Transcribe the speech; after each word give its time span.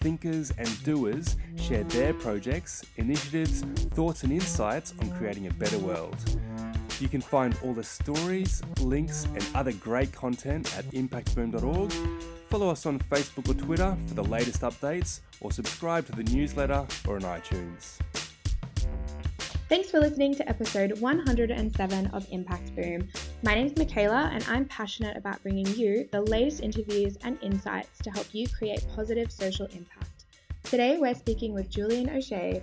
thinkers, 0.00 0.52
and 0.58 0.84
doers 0.84 1.36
share 1.56 1.84
their 1.84 2.14
projects, 2.14 2.84
initiatives, 2.96 3.62
thoughts, 3.94 4.22
and 4.22 4.32
insights 4.32 4.94
on 5.00 5.10
creating 5.18 5.46
a 5.46 5.52
better 5.52 5.78
world. 5.78 6.16
You 7.00 7.08
can 7.08 7.20
find 7.20 7.56
all 7.62 7.74
the 7.74 7.84
stories, 7.84 8.62
links, 8.80 9.24
and 9.34 9.46
other 9.54 9.72
great 9.72 10.12
content 10.12 10.76
at 10.76 10.84
impactboom.org. 10.86 11.92
Follow 12.48 12.70
us 12.70 12.86
on 12.86 12.98
Facebook 12.98 13.48
or 13.48 13.54
Twitter 13.54 13.96
for 14.06 14.14
the 14.14 14.24
latest 14.24 14.62
updates, 14.62 15.20
or 15.40 15.52
subscribe 15.52 16.06
to 16.06 16.12
the 16.12 16.24
newsletter 16.24 16.86
or 17.06 17.16
on 17.16 17.22
iTunes. 17.22 17.98
Thanks 19.68 19.90
for 19.90 20.00
listening 20.00 20.34
to 20.36 20.48
episode 20.48 20.98
107 20.98 22.06
of 22.08 22.26
Impact 22.30 22.74
Boom. 22.74 23.06
My 23.40 23.54
name 23.54 23.66
is 23.66 23.76
Michaela, 23.76 24.30
and 24.32 24.44
I'm 24.48 24.64
passionate 24.64 25.16
about 25.16 25.40
bringing 25.44 25.68
you 25.76 26.08
the 26.10 26.22
latest 26.22 26.60
interviews 26.60 27.16
and 27.22 27.40
insights 27.40 28.00
to 28.00 28.10
help 28.10 28.26
you 28.32 28.48
create 28.48 28.84
positive 28.96 29.30
social 29.30 29.66
impact. 29.66 30.24
Today, 30.64 30.96
we're 30.98 31.14
speaking 31.14 31.54
with 31.54 31.70
Julian 31.70 32.10
O'Shea. 32.10 32.60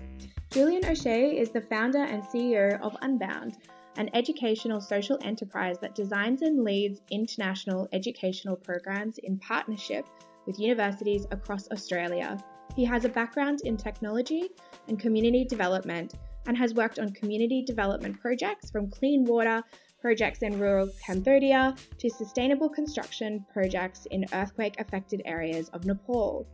Julian 0.52 0.86
O'Shea 0.86 1.38
is 1.38 1.52
the 1.52 1.62
founder 1.62 2.04
and 2.04 2.24
CEO 2.24 2.78
of 2.82 2.98
Unbound, 3.02 3.56
an 3.96 4.10
educational 4.14 4.82
social 4.82 5.17
enterprise 5.22 5.78
that 5.80 5.95
designs 5.95 6.42
and 6.42 6.66
leads 6.66 7.00
international 7.10 7.88
educational 7.94 8.58
programs 8.58 9.17
in 9.20 9.39
partnership 9.39 10.06
with 10.45 10.60
universities 10.60 11.26
across 11.32 11.72
Australia. 11.72 12.38
He 12.76 12.84
has 12.84 13.06
a 13.06 13.10
background 13.10 13.62
in 13.64 13.78
technology 13.78 14.50
and 14.89 15.00
community 15.00 15.45
development 15.45 16.16
and 16.48 16.58
has 16.58 16.73
worked 16.73 17.00
on 17.00 17.12
community 17.12 17.64
development 17.64 18.20
projects 18.20 18.70
from 18.70 18.89
clean 18.89 19.23
water 19.23 19.64
projects 20.06 20.44
in 20.44 20.59
rural 20.59 20.88
Cambodia 21.03 21.75
to 21.98 22.11
sustainable 22.11 22.70
construction 22.70 23.44
projects 23.52 24.06
in 24.11 24.23
earthquake 24.34 24.80
affected 24.80 25.20
areas 25.25 25.67
of 25.70 25.84
Nepal. 25.84 26.45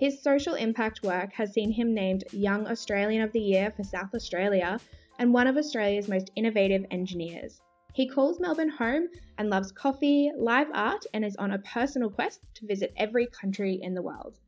His 0.00 0.20
social 0.20 0.54
impact 0.54 1.04
work 1.04 1.32
has 1.32 1.52
seen 1.52 1.70
him 1.70 1.94
named 1.94 2.24
Young 2.32 2.66
Australian 2.66 3.22
of 3.22 3.30
the 3.30 3.38
Year 3.38 3.72
for 3.76 3.84
South 3.84 4.12
Australia 4.12 4.80
and 5.20 5.32
one 5.32 5.46
of 5.46 5.56
Australia's 5.56 6.08
most 6.08 6.32
innovative 6.34 6.84
engineers. 6.90 7.60
He 7.92 8.08
calls 8.08 8.40
Melbourne 8.40 8.70
home 8.70 9.06
and 9.38 9.50
loves 9.50 9.70
coffee, 9.70 10.32
live 10.36 10.66
art, 10.74 11.06
and 11.14 11.24
is 11.24 11.36
on 11.36 11.52
a 11.52 11.60
personal 11.60 12.10
quest 12.10 12.40
to 12.54 12.66
visit 12.66 12.92
every 12.96 13.28
country 13.28 13.78
in 13.80 13.94
the 13.94 14.02
world. 14.02 14.40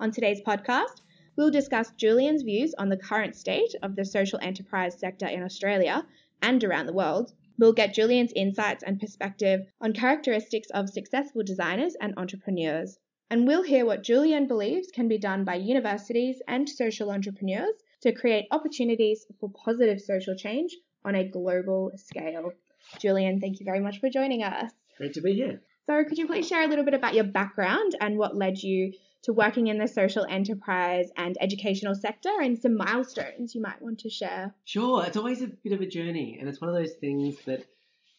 On 0.00 0.10
today's 0.10 0.42
podcast, 0.44 1.02
we'll 1.36 1.52
discuss 1.52 1.92
Julian's 1.92 2.42
views 2.42 2.74
on 2.78 2.88
the 2.88 2.96
current 2.96 3.36
state 3.36 3.76
of 3.80 3.94
the 3.94 4.04
social 4.04 4.40
enterprise 4.42 4.98
sector 4.98 5.28
in 5.28 5.44
Australia 5.44 6.04
and 6.42 6.64
around 6.64 6.86
the 6.86 6.92
world. 6.92 7.32
We'll 7.58 7.72
get 7.72 7.94
Julian's 7.94 8.32
insights 8.34 8.82
and 8.82 8.98
perspective 8.98 9.60
on 9.80 9.92
characteristics 9.92 10.68
of 10.70 10.88
successful 10.88 11.42
designers 11.42 11.94
and 12.00 12.14
entrepreneurs. 12.16 12.98
And 13.30 13.46
we'll 13.46 13.62
hear 13.62 13.86
what 13.86 14.02
Julian 14.02 14.46
believes 14.46 14.88
can 14.92 15.08
be 15.08 15.18
done 15.18 15.44
by 15.44 15.54
universities 15.54 16.42
and 16.46 16.68
social 16.68 17.10
entrepreneurs 17.10 17.74
to 18.02 18.12
create 18.12 18.46
opportunities 18.50 19.24
for 19.40 19.50
positive 19.50 20.00
social 20.00 20.36
change 20.36 20.76
on 21.04 21.14
a 21.14 21.28
global 21.28 21.92
scale. 21.96 22.52
Julian, 22.98 23.40
thank 23.40 23.60
you 23.60 23.64
very 23.64 23.80
much 23.80 24.00
for 24.00 24.10
joining 24.10 24.42
us. 24.42 24.70
Great 24.98 25.14
to 25.14 25.20
be 25.20 25.34
here. 25.34 25.62
So, 25.86 26.04
could 26.04 26.18
you 26.18 26.26
please 26.26 26.46
share 26.46 26.62
a 26.62 26.68
little 26.68 26.84
bit 26.84 26.94
about 26.94 27.14
your 27.14 27.24
background 27.24 27.96
and 28.00 28.18
what 28.18 28.36
led 28.36 28.62
you 28.62 28.92
to 29.22 29.32
working 29.32 29.68
in 29.68 29.78
the 29.78 29.86
social 29.88 30.26
enterprise 30.28 31.10
and 31.16 31.36
educational 31.40 31.94
sector 31.94 32.30
and 32.40 32.58
some 32.58 32.76
milestones 32.76 33.54
you 33.54 33.60
might 33.60 33.80
want 33.80 34.00
to 34.00 34.10
share? 34.10 34.54
Sure, 34.64 35.04
it's 35.04 35.16
always 35.16 35.42
a 35.42 35.48
bit 35.48 35.72
of 35.72 35.80
a 35.80 35.86
journey, 35.86 36.38
and 36.40 36.48
it's 36.48 36.60
one 36.60 36.68
of 36.70 36.76
those 36.76 36.94
things 36.94 37.36
that, 37.46 37.64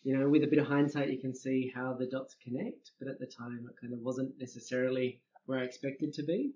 you 0.04 0.18
know, 0.18 0.30
with 0.30 0.44
a 0.44 0.48
bit 0.48 0.60
of 0.60 0.68
hindsight, 0.68 1.10
you 1.12 1.20
can 1.20 1.34
see 1.36 1.72
how 1.74 1.94
the 1.94 2.08
dots 2.08 2.36
connect, 2.44 2.92
but 3.00 3.08
at 3.08 3.20
the 3.20 3.26
time, 3.26 3.68
it 3.70 3.76
kind 3.82 3.94
of 3.94 4.00
wasn't 4.00 4.32
necessarily 4.40 5.22
where 5.46 5.60
I 5.60 5.64
expected 5.64 6.14
to 6.14 6.24
be. 6.24 6.54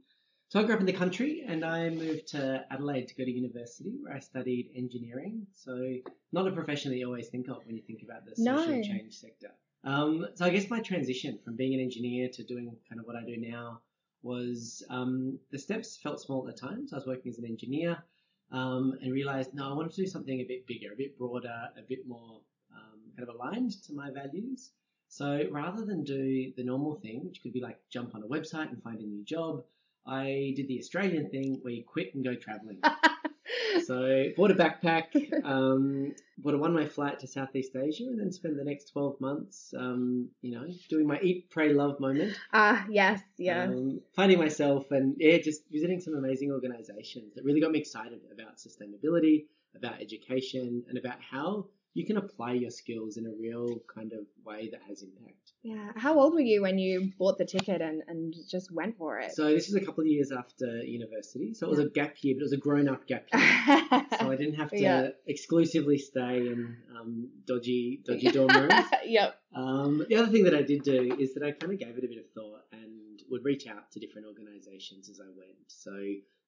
So 0.50 0.62
I 0.62 0.64
grew 0.64 0.76
up 0.76 0.80
in 0.80 0.86
the 0.86 0.94
country 0.94 1.44
and 1.46 1.66
I 1.66 1.90
moved 1.90 2.28
to 2.30 2.64
Adelaide 2.72 3.10
to 3.10 3.16
go 3.16 3.26
to 3.26 3.30
university 3.30 3.98
where 4.02 4.14
I 4.14 4.20
studied 4.20 4.72
engineering. 4.78 5.46
So 5.54 5.96
not 6.32 6.48
a 6.48 6.52
profession 6.54 6.90
that 6.92 6.98
you 6.98 7.06
always 7.06 7.28
think 7.28 7.50
of 7.50 7.66
when 7.66 7.76
you 7.76 7.82
think 7.86 8.00
about 8.02 8.24
the 8.26 8.34
social 8.34 8.76
No. 8.76 8.82
change 8.82 9.14
sector. 9.20 9.52
Um, 9.84 10.26
so 10.36 10.46
I 10.46 10.50
guess 10.50 10.70
my 10.70 10.80
transition 10.80 11.38
from 11.44 11.58
being 11.58 11.74
an 11.74 11.82
engineer 11.82 12.30
to 12.30 12.44
doing 12.46 12.78
kind 12.88 13.02
of 13.02 13.06
what 13.06 13.18
I 13.18 13.26
do 13.26 13.36
now 13.36 13.82
was 14.22 14.84
um, 14.90 15.40
the 15.52 15.60
steps 15.60 15.98
felt 15.98 16.20
small 16.20 16.48
at 16.48 16.56
the 16.56 16.60
time. 16.60 16.88
So 16.88 16.96
I 16.96 17.00
was 17.00 17.08
working 17.08 17.32
as 17.32 17.38
an 17.38 17.46
engineer 17.46 17.98
um, 18.52 18.98
and 19.02 19.12
realized 19.14 19.54
no, 19.54 19.70
I 19.70 19.74
wanted 19.74 19.92
to 19.92 20.02
do 20.02 20.08
something 20.08 20.40
a 20.40 20.46
bit 20.46 20.66
bigger, 20.68 20.94
a 20.94 20.96
bit 20.96 21.18
broader, 21.18 21.70
a 21.78 21.82
bit 21.88 22.08
more 22.08 22.42
um, 22.76 23.00
kind 23.16 23.30
of 23.30 23.36
aligned 23.36 23.72
to 23.84 23.94
my 23.94 24.10
values. 24.12 24.72
So 25.10 25.44
rather 25.52 25.86
than 25.86 26.04
do 26.04 26.52
the 26.56 26.64
normal 26.64 26.96
thing, 26.96 27.26
which 27.26 27.42
could 27.42 27.54
be 27.54 27.62
like 27.62 27.80
jump 27.90 28.16
on 28.16 28.24
a 28.24 28.28
website 28.28 28.70
and 28.70 28.82
find 28.84 29.00
a 29.00 29.06
new 29.06 29.24
job, 29.24 29.64
I 30.06 30.54
did 30.56 30.68
the 30.68 30.80
Australian 30.80 31.30
thing 31.30 31.60
where 31.62 31.74
you 31.74 31.84
quit 31.84 32.14
and 32.16 32.24
go 32.24 32.36
traveling. 32.36 32.82
so 33.86 34.26
bought 34.36 34.52
a 34.52 34.56
backpack, 34.56 35.06
um, 35.44 36.14
bought 36.38 36.54
a 36.54 36.58
one-way 36.58 36.88
flight 36.88 37.20
to 37.20 37.28
Southeast 37.28 37.76
Asia, 37.76 38.04
and 38.04 38.20
then 38.20 38.32
spent 38.32 38.58
the 38.58 38.64
next 38.64 38.92
12 38.92 39.20
months, 39.20 39.74
um, 39.78 40.30
you 40.42 40.52
know, 40.52 40.66
doing 40.90 41.08
my 41.08 41.20
eat, 41.22 41.50
pray, 41.50 41.74
love 41.74 42.00
moment. 42.00 42.38
Ah, 42.54 42.86
yes, 42.90 43.22
yes. 43.38 43.70
Um, 43.70 44.02
finding 44.16 44.40
myself 44.40 44.92
and 44.92 45.16
yeah, 45.18 45.38
just 45.38 45.64
visiting 45.72 46.00
some 46.00 46.16
amazing 46.16 46.52
organizations 46.52 47.36
that 47.36 47.44
really 47.44 47.62
got 47.62 47.72
me 47.72 47.80
excited 47.80 48.20
about 48.32 48.58
sustainability, 48.58 49.46
about 49.76 50.02
education, 50.02 50.84
and 50.88 50.98
about 50.98 51.18
how 51.22 51.66
you 51.98 52.06
can 52.06 52.18
apply 52.18 52.54
your 52.54 52.70
skills 52.70 53.18
in 53.18 53.26
a 53.26 53.32
real 53.42 53.68
kind 53.94 54.12
of 54.14 54.20
way 54.46 54.70
that 54.72 54.82
has 54.88 55.02
impact. 55.02 55.54
yeah. 55.64 55.92
How 55.96 56.20
old 56.20 56.34
were 56.36 56.40
you 56.52 56.62
when 56.62 56.78
you 56.78 57.12
bought 57.18 57.38
the 57.40 57.46
ticket 57.46 57.82
and, 57.82 58.04
and 58.08 58.36
just 58.48 58.72
went 58.72 58.98
for 59.00 59.20
it? 59.20 59.32
So 59.34 59.46
this 59.50 59.68
is 59.68 59.74
a 59.76 59.82
couple 59.82 60.02
of 60.04 60.08
years 60.08 60.32
after 60.32 60.68
university, 60.84 61.54
so 61.56 61.66
it 61.66 61.70
was 61.72 61.80
a 61.80 61.90
gap 61.90 62.16
year, 62.22 62.36
but 62.36 62.42
it 62.42 62.50
was 62.50 62.54
a 62.54 62.58
grown-up 62.68 63.08
gap 63.08 63.26
year. 63.34 64.06
so 64.20 64.32
I 64.32 64.36
didn't 64.36 64.56
have 64.62 64.70
to 64.72 64.80
Yeah. 64.80 65.10
exclusively 65.26 65.98
stay 65.98 66.38
in 66.54 66.78
um, 66.96 67.30
dodgy, 67.48 68.02
dodgy 68.06 68.30
dorm 68.32 68.50
rooms. 68.56 68.86
yep. 69.06 69.40
Um, 69.56 70.06
the 70.08 70.18
other 70.18 70.32
thing 70.32 70.44
that 70.44 70.54
I 70.54 70.62
did 70.62 70.84
do 70.84 71.16
is 71.20 71.34
that 71.34 71.44
I 71.44 71.52
kind 71.52 71.74
of 71.74 71.80
gave 71.80 71.98
it 71.98 72.04
a 72.04 72.08
bit 72.08 72.20
of 72.20 72.30
thought 72.36 72.62
and 72.74 73.20
would 73.32 73.44
reach 73.44 73.66
out 73.68 73.92
to 73.94 74.00
different 74.00 74.28
organisations 74.28 75.10
as 75.10 75.20
I 75.20 75.30
went. 75.36 75.58
So 75.68 75.92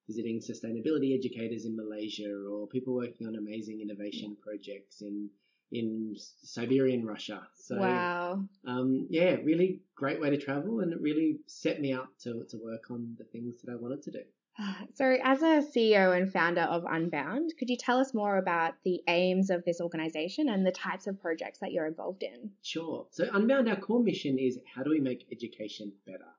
visiting 0.09 0.39
sustainability 0.39 1.15
educators 1.15 1.65
in 1.65 1.75
Malaysia 1.75 2.33
or 2.51 2.67
people 2.67 2.95
working 2.95 3.27
on 3.27 3.35
amazing 3.35 3.79
innovation 3.79 4.35
projects 4.41 5.01
in 5.01 5.29
in 5.71 6.15
Siberia 6.41 6.95
and 6.95 7.05
Russia. 7.05 7.47
So 7.55 7.77
wow. 7.77 8.43
um, 8.65 9.05
yeah, 9.11 9.35
really 9.43 9.81
great 9.95 10.19
way 10.19 10.31
to 10.31 10.37
travel, 10.37 10.79
and 10.79 10.91
it 10.91 10.99
really 10.99 11.37
set 11.45 11.79
me 11.79 11.93
up 11.93 12.09
to 12.23 12.43
to 12.49 12.57
work 12.57 12.89
on 12.89 13.15
the 13.19 13.25
things 13.25 13.61
that 13.61 13.71
I 13.71 13.75
wanted 13.75 14.01
to 14.03 14.11
do. 14.11 14.23
So, 14.95 15.05
as 15.23 15.41
a 15.41 15.61
CEO 15.61 16.17
and 16.17 16.31
founder 16.31 16.61
of 16.75 16.83
Unbound, 16.89 17.53
could 17.57 17.69
you 17.69 17.77
tell 17.77 17.99
us 17.99 18.13
more 18.13 18.37
about 18.37 18.73
the 18.83 19.01
aims 19.07 19.49
of 19.49 19.63
this 19.63 19.79
organization 19.79 20.49
and 20.49 20.65
the 20.65 20.71
types 20.71 21.07
of 21.07 21.21
projects 21.21 21.59
that 21.59 21.71
you're 21.71 21.87
involved 21.87 22.23
in? 22.23 22.51
Sure. 22.61 23.05
So 23.11 23.29
Unbound, 23.31 23.69
our 23.69 23.79
core 23.79 24.03
mission 24.03 24.37
is 24.39 24.59
how 24.75 24.83
do 24.83 24.89
we 24.89 24.99
make 24.99 25.27
education 25.31 25.93
better? 26.05 26.31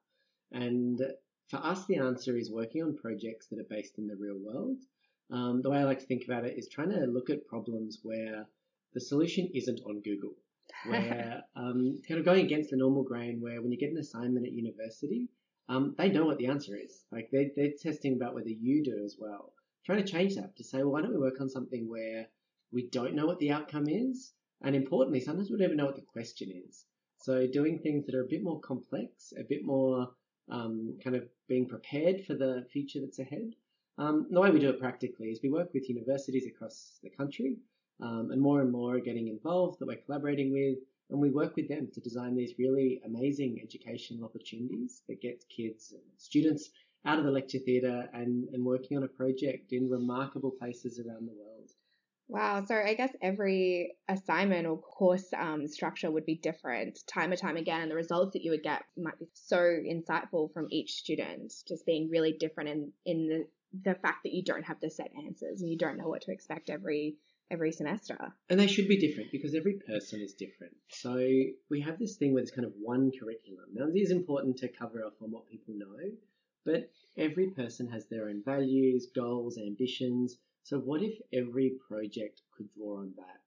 And 0.53 1.01
for 1.51 1.57
us, 1.57 1.85
the 1.87 1.97
answer 1.97 2.37
is 2.37 2.51
working 2.51 2.83
on 2.83 2.97
projects 2.97 3.49
that 3.49 3.59
are 3.59 3.67
based 3.69 3.99
in 3.99 4.07
the 4.07 4.15
real 4.15 4.39
world. 4.39 4.79
Um, 5.33 5.63
the 5.63 5.71
way 5.71 5.79
I 5.79 5.85
like 5.85 5.99
to 5.99 6.07
think 6.07 6.25
about 6.25 6.45
it 6.45 6.57
is 6.57 6.69
trying 6.69 6.91
to 6.91 7.07
look 7.07 7.29
at 7.29 7.47
problems 7.49 7.99
where 8.05 8.47
the 8.95 9.01
solution 9.01 9.51
isn't 9.53 9.81
on 9.85 10.01
Google, 10.01 10.35
where 10.87 11.43
um, 11.57 12.01
kind 12.07 12.21
of 12.21 12.25
going 12.25 12.45
against 12.45 12.71
the 12.71 12.77
normal 12.77 13.03
grain, 13.03 13.41
where 13.41 13.61
when 13.61 13.73
you 13.73 13.79
get 13.79 13.91
an 13.91 13.99
assignment 13.99 14.47
at 14.47 14.53
university, 14.53 15.29
um, 15.69 15.95
they 15.99 16.09
know 16.09 16.25
what 16.25 16.39
the 16.39 16.47
answer 16.47 16.77
is. 16.77 17.05
Like 17.11 17.31
they, 17.33 17.51
they're 17.57 17.73
testing 17.81 18.15
about 18.15 18.35
whether 18.35 18.49
you 18.49 18.85
do 18.85 19.03
as 19.05 19.17
well. 19.19 19.53
Trying 19.85 20.05
to 20.05 20.13
change 20.13 20.37
that 20.37 20.57
to 20.57 20.65
say, 20.65 20.79
well, 20.79 20.93
why 20.93 21.03
don't 21.03 21.13
we 21.13 21.19
work 21.19 21.41
on 21.41 21.49
something 21.49 21.89
where 21.89 22.27
we 22.73 22.89
don't 22.89 23.15
know 23.15 23.27
what 23.27 23.41
the 23.41 23.51
outcome 23.51 23.89
is, 23.89 24.33
and 24.63 24.77
importantly, 24.77 25.21
sometimes 25.21 25.51
we 25.51 25.57
don't 25.57 25.67
even 25.67 25.79
know 25.79 25.87
what 25.87 25.97
the 25.97 26.13
question 26.13 26.53
is. 26.69 26.85
So 27.19 27.49
doing 27.49 27.81
things 27.81 28.07
that 28.07 28.15
are 28.15 28.23
a 28.23 28.29
bit 28.29 28.43
more 28.45 28.61
complex, 28.61 29.33
a 29.39 29.43
bit 29.43 29.65
more 29.65 30.11
um, 30.51 30.99
kind 31.03 31.17
of 31.17 31.25
being 31.49 31.67
prepared 31.67 32.25
for 32.27 32.35
the 32.35 32.67
future 32.73 33.01
that's 33.01 33.19
ahead. 33.19 33.55
Um, 33.99 34.27
the 34.31 34.41
way 34.41 34.51
we 34.51 34.61
do 34.61 34.71
it 34.71 34.81
practically 34.81 35.29
is 35.29 35.41
we 35.43 35.51
work 35.51 35.73
with 35.75 35.89
universities 35.89 36.47
across 36.47 36.99
the 37.03 37.11
country, 37.11 37.57
um, 38.03 38.31
and 38.33 38.41
more 38.41 38.63
and 38.63 38.73
more 38.73 38.97
are 38.97 39.01
getting 39.01 39.29
involved 39.29 39.79
that 39.79 39.87
we're 39.87 39.97
collaborating 40.07 40.53
with, 40.53 40.79
and 41.11 41.21
we 41.21 41.31
work 41.31 41.57
with 41.57 41.69
them 41.69 41.89
to 41.93 42.01
design 42.01 42.35
these 42.35 42.55
really 42.59 43.01
amazing 43.05 43.61
educational 43.63 44.25
opportunities 44.25 45.03
that 45.09 45.21
get 45.21 45.45
kids 45.55 45.93
and 45.93 46.03
students 46.17 46.71
out 47.05 47.19
of 47.19 47.25
the 47.25 47.31
lecture 47.31 47.59
theatre 47.59 48.09
and, 48.13 48.49
and 48.53 48.65
working 48.65 48.97
on 48.97 49.03
a 49.05 49.09
project 49.09 49.73
in 49.73 49.89
remarkable 49.89 50.51
places 50.51 50.99
around 50.99 51.27
the 51.27 51.33
world. 51.33 51.60
Wow. 52.31 52.65
So 52.65 52.77
I 52.77 52.95
guess 52.95 53.11
every 53.21 53.97
assignment 54.09 54.65
or 54.69 54.79
course 54.79 55.27
um, 55.37 55.67
structure 55.67 56.09
would 56.09 56.25
be 56.25 56.37
different 56.37 57.01
time 57.09 57.33
and 57.33 57.41
time 57.41 57.57
again, 57.57 57.83
and 57.83 57.91
the 57.91 57.97
results 57.97 58.35
that 58.35 58.45
you 58.45 58.53
would 58.53 58.63
get 58.63 58.83
might 58.97 59.19
be 59.19 59.27
so 59.35 59.57
insightful 59.59 60.53
from 60.53 60.69
each 60.71 60.93
student, 60.93 61.53
just 61.67 61.85
being 61.85 62.09
really 62.09 62.37
different 62.39 62.71
in 62.71 62.93
in 63.05 63.29
the 63.29 63.45
the 63.83 63.95
fact 63.97 64.23
that 64.25 64.33
you 64.33 64.45
don't 64.45 64.65
have 64.65 64.79
the 64.81 64.91
set 64.91 65.11
answers 65.27 65.61
and 65.61 65.71
you 65.71 65.79
don't 65.79 65.97
know 65.97 66.09
what 66.09 66.23
to 66.23 66.33
expect 66.33 66.71
every 66.71 67.17
every 67.51 67.73
semester. 67.73 68.17
And 68.49 68.61
they 68.61 68.69
should 68.69 68.87
be 68.87 69.01
different 69.01 69.33
because 69.33 69.57
every 69.57 69.81
person 69.85 70.21
is 70.21 70.35
different. 70.35 70.75
So 70.89 71.17
we 71.69 71.81
have 71.81 71.99
this 71.99 72.15
thing 72.15 72.33
where 72.33 72.43
there's 72.43 72.53
kind 72.53 72.67
of 72.67 72.73
one 72.81 73.11
curriculum. 73.19 73.71
Now 73.75 73.87
it 73.93 73.99
is 73.99 74.13
important 74.13 74.59
to 74.59 74.69
cover 74.69 75.05
off 75.05 75.15
on 75.21 75.33
what 75.33 75.49
people 75.49 75.75
know, 75.77 76.13
but 76.65 76.91
every 77.19 77.51
person 77.51 77.89
has 77.89 78.07
their 78.07 78.29
own 78.29 78.43
values, 78.45 79.09
goals, 79.17 79.59
ambitions. 79.59 80.39
So 80.63 80.79
what 80.79 81.03
if 81.03 81.19
every 81.33 81.79
project 81.89 82.43
could 82.57 82.71
draw 82.71 82.99
on 82.99 83.13
that? 83.17 83.41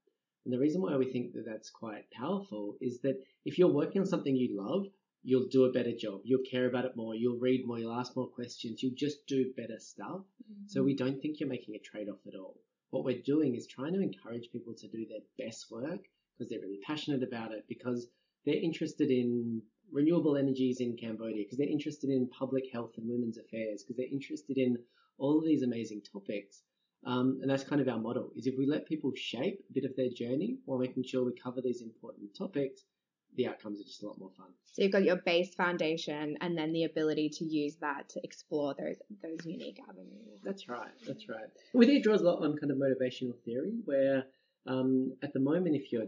And 0.46 0.54
the 0.54 0.60
reason 0.60 0.82
why 0.82 0.96
we 0.98 1.12
think 1.12 1.34
that 1.34 1.46
that's 1.46 1.70
quite 1.70 2.12
powerful 2.12 2.76
is 2.82 3.00
that 3.02 3.24
if 3.46 3.58
you're 3.58 3.72
working 3.72 4.02
on 4.02 4.08
something 4.08 4.36
you 4.36 4.58
love, 4.60 4.88
you'll 5.24 5.48
do 5.48 5.64
a 5.66 5.72
better 5.72 5.94
job. 5.98 6.20
You'll 6.26 6.44
care 6.50 6.68
about 6.68 6.86
it 6.86 6.98
more. 6.98 7.16
You'll 7.16 7.40
read 7.40 7.66
more. 7.66 7.80
You'll 7.80 7.98
ask 7.98 8.16
more 8.16 8.28
questions. 8.28 8.84
You'll 8.84 8.96
just 8.96 9.26
do 9.26 9.54
better 9.56 9.80
stuff. 9.80 10.20
Mm-hmm. 10.20 10.68
So 10.68 10.84
we 10.84 10.96
don't 10.96 11.22
think 11.22 11.40
you're 11.40 11.48
making 11.48 11.76
a 11.76 11.80
trade 11.80 12.10
off 12.10 12.20
at 12.28 12.36
all. 12.36 12.60
What 12.90 13.06
we're 13.06 13.22
doing 13.22 13.56
is 13.56 13.66
trying 13.68 13.94
to 13.94 14.02
encourage 14.02 14.52
people 14.52 14.74
to 14.74 14.88
do 14.88 15.06
their 15.08 15.48
best 15.48 15.72
work 15.72 16.02
because 16.38 16.50
they're 16.50 16.60
really 16.60 16.82
passionate 16.86 17.24
about 17.24 17.54
it, 17.54 17.64
because 17.70 18.08
they're 18.46 18.56
interested 18.56 19.10
in 19.12 19.62
renewable 19.92 20.36
energies 20.36 20.82
in 20.82 20.98
Cambodia, 20.98 21.44
because 21.46 21.58
they're 21.58 21.68
interested 21.68 22.10
in 22.10 22.30
public 22.30 22.66
health 22.74 22.92
and 22.98 23.08
women's 23.08 23.38
affairs, 23.38 23.84
because 23.84 23.96
they're 23.96 24.12
interested 24.12 24.58
in 24.58 24.78
all 25.18 25.38
of 25.38 25.46
these 25.46 25.64
amazing 25.64 26.02
topics. 26.12 26.64
Um, 27.06 27.40
and 27.42 27.50
that's 27.50 27.64
kind 27.64 27.82
of 27.82 27.88
our 27.90 28.00
model 28.00 28.32
is 28.36 28.48
if 28.48 28.58
we 28.58 28.66
let 28.66 28.86
people 28.86 29.12
shape 29.16 29.60
a 29.70 29.74
bit 29.74 29.84
of 29.84 29.96
their 29.96 30.10
journey 30.10 30.58
while 30.66 30.80
making 30.80 31.04
sure 31.04 31.26
we 31.26 31.34
cover 31.34 31.62
these 31.62 31.82
important 31.82 32.34
topics, 32.38 32.84
the 33.36 33.48
outcomes 33.48 33.82
are 33.82 33.84
just 33.84 34.04
a 34.04 34.08
lot 34.08 34.20
more 34.20 34.30
fun. 34.38 34.48
So 34.72 34.84
you've 34.84 34.92
got 34.92 35.04
your 35.04 35.18
base 35.18 35.54
foundation 35.54 36.38
and 36.42 36.58
then 36.58 36.72
the 36.72 36.86
ability 36.86 37.30
to 37.30 37.46
use 37.46 37.76
that 37.78 38.10
to 38.10 38.22
explore 38.24 38.76
those 38.78 38.98
those 39.22 39.46
unique 39.46 39.80
avenues. 39.90 40.40
That's 40.44 40.70
right. 40.70 40.92
That's 41.06 41.28
right. 41.30 41.46
With 41.74 41.90
it, 41.90 42.04
draws 42.04 42.22
a 42.22 42.26
lot 42.26 42.44
on 42.44 42.58
kind 42.58 42.72
of 42.72 42.78
motivational 42.78 43.36
theory, 43.44 43.74
where 43.86 44.26
um, 44.68 45.14
at 45.22 45.34
the 45.34 45.40
moment, 45.40 45.76
if 45.76 45.92
you're 45.92 46.08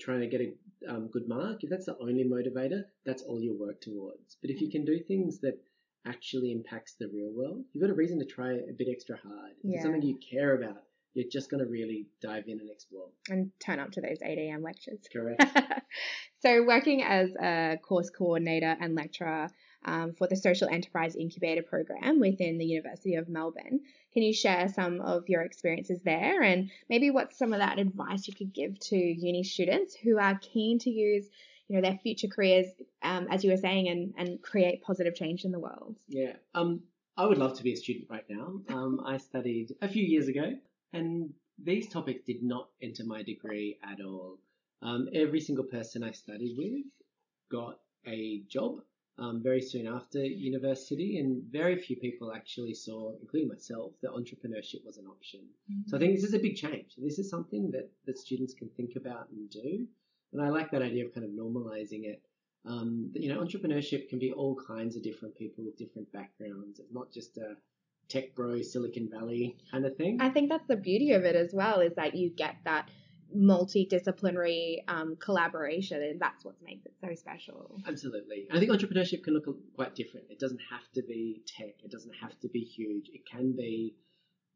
trying 0.00 0.20
to 0.20 0.26
get 0.26 0.40
a 0.40 0.92
um, 0.92 1.08
good 1.08 1.28
mark, 1.28 1.62
if 1.62 1.70
that's 1.70 1.86
the 1.86 1.96
only 2.00 2.24
motivator, 2.24 2.84
that's 3.04 3.22
all 3.22 3.40
you 3.40 3.56
work 3.58 3.80
towards. 3.80 4.36
But 4.40 4.50
if 4.50 4.60
you 4.60 4.70
can 4.70 4.84
do 4.84 4.98
things 4.98 5.40
that 5.40 5.58
actually 6.06 6.52
impacts 6.52 6.94
the 6.98 7.08
real 7.12 7.30
world, 7.32 7.64
you've 7.72 7.82
got 7.82 7.90
a 7.90 7.94
reason 7.94 8.18
to 8.18 8.24
try 8.24 8.52
a 8.52 8.72
bit 8.76 8.88
extra 8.90 9.16
hard. 9.16 9.52
If 9.62 9.70
yeah. 9.70 9.74
it's 9.76 9.84
something 9.84 10.02
you 10.02 10.18
care 10.30 10.54
about, 10.56 10.82
you're 11.14 11.28
just 11.30 11.50
going 11.50 11.62
to 11.62 11.68
really 11.68 12.06
dive 12.22 12.44
in 12.46 12.60
and 12.60 12.70
explore. 12.70 13.08
And 13.28 13.50
turn 13.60 13.80
up 13.80 13.90
to 13.92 14.00
those 14.00 14.18
8 14.22 14.38
a.m. 14.38 14.62
lectures. 14.62 15.00
Correct. 15.12 15.42
so, 16.40 16.64
working 16.64 17.02
as 17.02 17.30
a 17.34 17.78
course 17.82 18.10
coordinator 18.10 18.76
and 18.80 18.94
lecturer 18.94 19.48
um, 19.84 20.14
for 20.16 20.28
the 20.28 20.36
Social 20.36 20.68
Enterprise 20.68 21.16
Incubator 21.16 21.62
Program 21.62 22.20
within 22.20 22.58
the 22.58 22.64
University 22.64 23.16
of 23.16 23.28
Melbourne, 23.28 23.80
can 24.12 24.22
you 24.22 24.32
share 24.32 24.68
some 24.68 25.00
of 25.00 25.24
your 25.28 25.42
experiences 25.42 26.00
there 26.04 26.42
and 26.42 26.70
maybe 26.88 27.10
what's 27.10 27.38
some 27.38 27.52
of 27.52 27.60
that 27.60 27.78
advice 27.78 28.28
you 28.28 28.34
could 28.34 28.52
give 28.52 28.78
to 28.80 28.96
uni 28.96 29.42
students 29.42 29.94
who 29.94 30.18
are 30.18 30.38
keen 30.40 30.78
to 30.80 30.90
use 30.90 31.28
you 31.70 31.76
know 31.76 31.88
their 31.88 31.98
future 31.98 32.26
careers 32.26 32.66
um, 33.02 33.28
as 33.30 33.44
you 33.44 33.50
were 33.50 33.56
saying 33.56 33.88
and, 33.88 34.12
and 34.18 34.42
create 34.42 34.82
positive 34.82 35.14
change 35.14 35.44
in 35.44 35.52
the 35.52 35.58
world 35.58 35.96
yeah 36.08 36.32
um, 36.54 36.82
I 37.16 37.26
would 37.26 37.38
love 37.38 37.56
to 37.58 37.62
be 37.62 37.74
a 37.74 37.76
student 37.76 38.06
right 38.08 38.24
now. 38.30 38.62
Um, 38.70 39.02
I 39.04 39.18
studied 39.18 39.74
a 39.82 39.88
few 39.88 40.02
years 40.02 40.26
ago 40.26 40.54
and 40.94 41.30
these 41.62 41.88
topics 41.88 42.22
did 42.26 42.42
not 42.42 42.68
enter 42.82 43.04
my 43.04 43.22
degree 43.22 43.78
at 43.84 44.00
all. 44.02 44.38
Um, 44.82 45.08
every 45.12 45.40
single 45.40 45.64
person 45.64 46.02
I 46.02 46.12
studied 46.12 46.56
with 46.56 46.86
got 47.50 47.78
a 48.06 48.42
job 48.48 48.80
um, 49.18 49.42
very 49.42 49.60
soon 49.60 49.86
after 49.86 50.24
university, 50.24 51.18
and 51.18 51.42
very 51.52 51.76
few 51.76 51.96
people 51.96 52.32
actually 52.32 52.72
saw, 52.72 53.12
including 53.20 53.50
myself, 53.50 53.92
that 54.00 54.12
entrepreneurship 54.12 54.82
was 54.86 54.96
an 54.96 55.06
option. 55.06 55.40
Mm-hmm. 55.70 55.88
So 55.88 55.96
I 55.98 56.00
think 56.00 56.14
this 56.14 56.24
is 56.24 56.32
a 56.32 56.38
big 56.38 56.56
change. 56.56 56.94
This 56.96 57.18
is 57.18 57.28
something 57.28 57.70
that, 57.72 57.90
that 58.06 58.16
students 58.16 58.54
can 58.54 58.70
think 58.78 58.92
about 58.96 59.28
and 59.30 59.50
do. 59.50 59.86
And 60.32 60.42
I 60.42 60.48
like 60.48 60.70
that 60.70 60.82
idea 60.82 61.06
of 61.06 61.14
kind 61.14 61.24
of 61.24 61.32
normalizing 61.32 62.04
it. 62.04 62.22
Um, 62.66 63.10
you 63.14 63.32
know, 63.32 63.40
entrepreneurship 63.40 64.08
can 64.08 64.18
be 64.18 64.32
all 64.32 64.54
kinds 64.66 64.96
of 64.96 65.02
different 65.02 65.34
people 65.34 65.64
with 65.64 65.76
different 65.76 66.12
backgrounds. 66.12 66.78
It's 66.78 66.92
not 66.92 67.10
just 67.12 67.38
a 67.38 67.56
tech 68.08 68.34
bro 68.34 68.60
Silicon 68.60 69.08
Valley 69.10 69.56
kind 69.70 69.86
of 69.86 69.96
thing. 69.96 70.18
I 70.20 70.28
think 70.28 70.50
that's 70.50 70.66
the 70.66 70.76
beauty 70.76 71.12
of 71.12 71.24
it 71.24 71.36
as 71.36 71.52
well 71.54 71.80
is 71.80 71.94
that 71.94 72.14
you 72.14 72.30
get 72.30 72.56
that 72.64 72.90
multidisciplinary 73.34 74.78
um, 74.88 75.16
collaboration, 75.16 76.02
and 76.02 76.20
that's 76.20 76.44
what 76.44 76.56
makes 76.62 76.84
it 76.84 76.92
so 77.00 77.14
special. 77.14 77.80
Absolutely. 77.86 78.46
I 78.50 78.58
think 78.58 78.70
entrepreneurship 78.72 79.22
can 79.22 79.34
look 79.34 79.46
quite 79.74 79.94
different. 79.94 80.26
It 80.30 80.40
doesn't 80.40 80.60
have 80.70 80.90
to 80.94 81.02
be 81.02 81.42
tech. 81.46 81.74
It 81.84 81.90
doesn't 81.90 82.14
have 82.20 82.38
to 82.40 82.48
be 82.48 82.60
huge. 82.60 83.08
It 83.12 83.22
can 83.30 83.52
be 83.52 83.94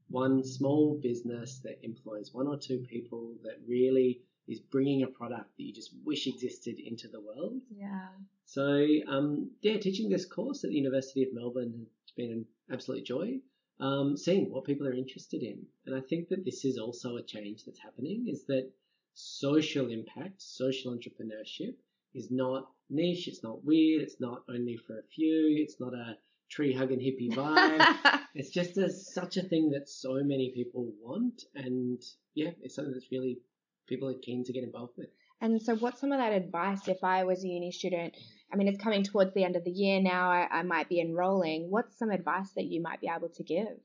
one 0.08 0.44
small 0.44 0.98
business 1.02 1.60
that 1.64 1.78
employs 1.82 2.30
one 2.32 2.46
or 2.46 2.58
two 2.58 2.84
people 2.90 3.34
that 3.42 3.58
really 3.66 4.20
is 4.46 4.60
bringing 4.60 5.02
a 5.02 5.06
product 5.06 5.56
that 5.56 5.62
you 5.62 5.72
just 5.72 5.90
wish 6.04 6.26
existed 6.26 6.78
into 6.78 7.08
the 7.08 7.20
world. 7.20 7.60
Yeah. 7.74 8.08
So, 8.44 8.86
um, 9.08 9.50
yeah, 9.62 9.78
teaching 9.78 10.08
this 10.08 10.26
course 10.26 10.64
at 10.64 10.70
the 10.70 10.76
University 10.76 11.22
of 11.22 11.32
Melbourne 11.32 11.86
has 12.02 12.10
been 12.16 12.30
an 12.30 12.46
absolute 12.70 13.04
joy. 13.04 13.38
Um, 13.80 14.16
seeing 14.16 14.50
what 14.50 14.64
people 14.64 14.86
are 14.86 14.94
interested 14.94 15.42
in, 15.42 15.66
and 15.86 15.96
I 15.96 16.00
think 16.00 16.28
that 16.28 16.44
this 16.44 16.64
is 16.64 16.78
also 16.78 17.16
a 17.16 17.22
change 17.22 17.64
that's 17.64 17.80
happening. 17.80 18.26
Is 18.28 18.44
that 18.44 18.70
social 19.14 19.90
impact, 19.90 20.42
social 20.42 20.96
entrepreneurship 20.96 21.74
is 22.14 22.30
not 22.30 22.68
niche. 22.90 23.26
It's 23.26 23.42
not 23.42 23.64
weird. 23.64 24.02
It's 24.02 24.20
not 24.20 24.44
only 24.48 24.76
for 24.76 24.98
a 24.98 25.02
few. 25.02 25.56
It's 25.60 25.80
not 25.80 25.92
a 25.92 26.16
tree 26.50 26.72
hugging 26.72 27.00
hippie 27.00 27.32
vibe. 27.34 28.20
it's 28.34 28.50
just 28.50 28.76
a, 28.78 28.90
such 28.90 29.36
a 29.36 29.42
thing 29.42 29.70
that 29.70 29.88
so 29.88 30.22
many 30.22 30.52
people 30.54 30.92
want, 31.02 31.44
and 31.54 32.00
yeah, 32.34 32.50
it's 32.62 32.76
something 32.76 32.92
that's 32.92 33.10
really 33.10 33.38
people 33.86 34.08
are 34.08 34.18
keen 34.18 34.44
to 34.44 34.52
get 34.52 34.64
involved 34.64 34.94
with. 34.96 35.08
And 35.40 35.60
so, 35.60 35.76
what's 35.76 36.00
some 36.00 36.12
of 36.12 36.18
that 36.18 36.32
advice 36.32 36.88
if 36.88 37.02
I 37.02 37.24
was 37.24 37.44
a 37.44 37.48
uni 37.48 37.70
student? 37.70 38.16
I 38.52 38.56
mean, 38.56 38.68
it's 38.68 38.82
coming 38.82 39.02
towards 39.02 39.34
the 39.34 39.44
end 39.44 39.56
of 39.56 39.64
the 39.64 39.70
year 39.70 40.00
now, 40.00 40.30
I, 40.30 40.48
I 40.50 40.62
might 40.62 40.88
be 40.88 41.00
enrolling. 41.00 41.70
What's 41.70 41.98
some 41.98 42.10
advice 42.10 42.52
that 42.52 42.64
you 42.64 42.80
might 42.80 43.00
be 43.00 43.10
able 43.14 43.28
to 43.28 43.42
give? 43.42 43.78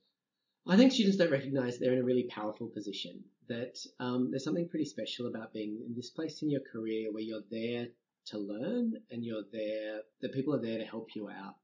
I 0.67 0.77
think 0.77 0.91
students 0.91 1.17
don't 1.17 1.31
recognize 1.31 1.79
they're 1.79 1.93
in 1.93 1.99
a 1.99 2.03
really 2.03 2.29
powerful 2.29 2.67
position, 2.67 3.23
that 3.47 3.79
um, 3.99 4.29
there's 4.29 4.43
something 4.43 4.69
pretty 4.69 4.85
special 4.85 5.27
about 5.27 5.51
being 5.53 5.81
in 5.87 5.95
this 5.95 6.11
place 6.11 6.41
in 6.43 6.49
your 6.49 6.61
career 6.71 7.11
where 7.11 7.23
you're 7.23 7.41
there 7.49 7.87
to 8.27 8.37
learn 8.37 8.93
and 9.09 9.25
you're 9.25 9.43
there, 9.51 10.01
the 10.21 10.29
people 10.29 10.53
are 10.53 10.61
there 10.61 10.77
to 10.77 10.85
help 10.85 11.15
you 11.15 11.29
out. 11.29 11.55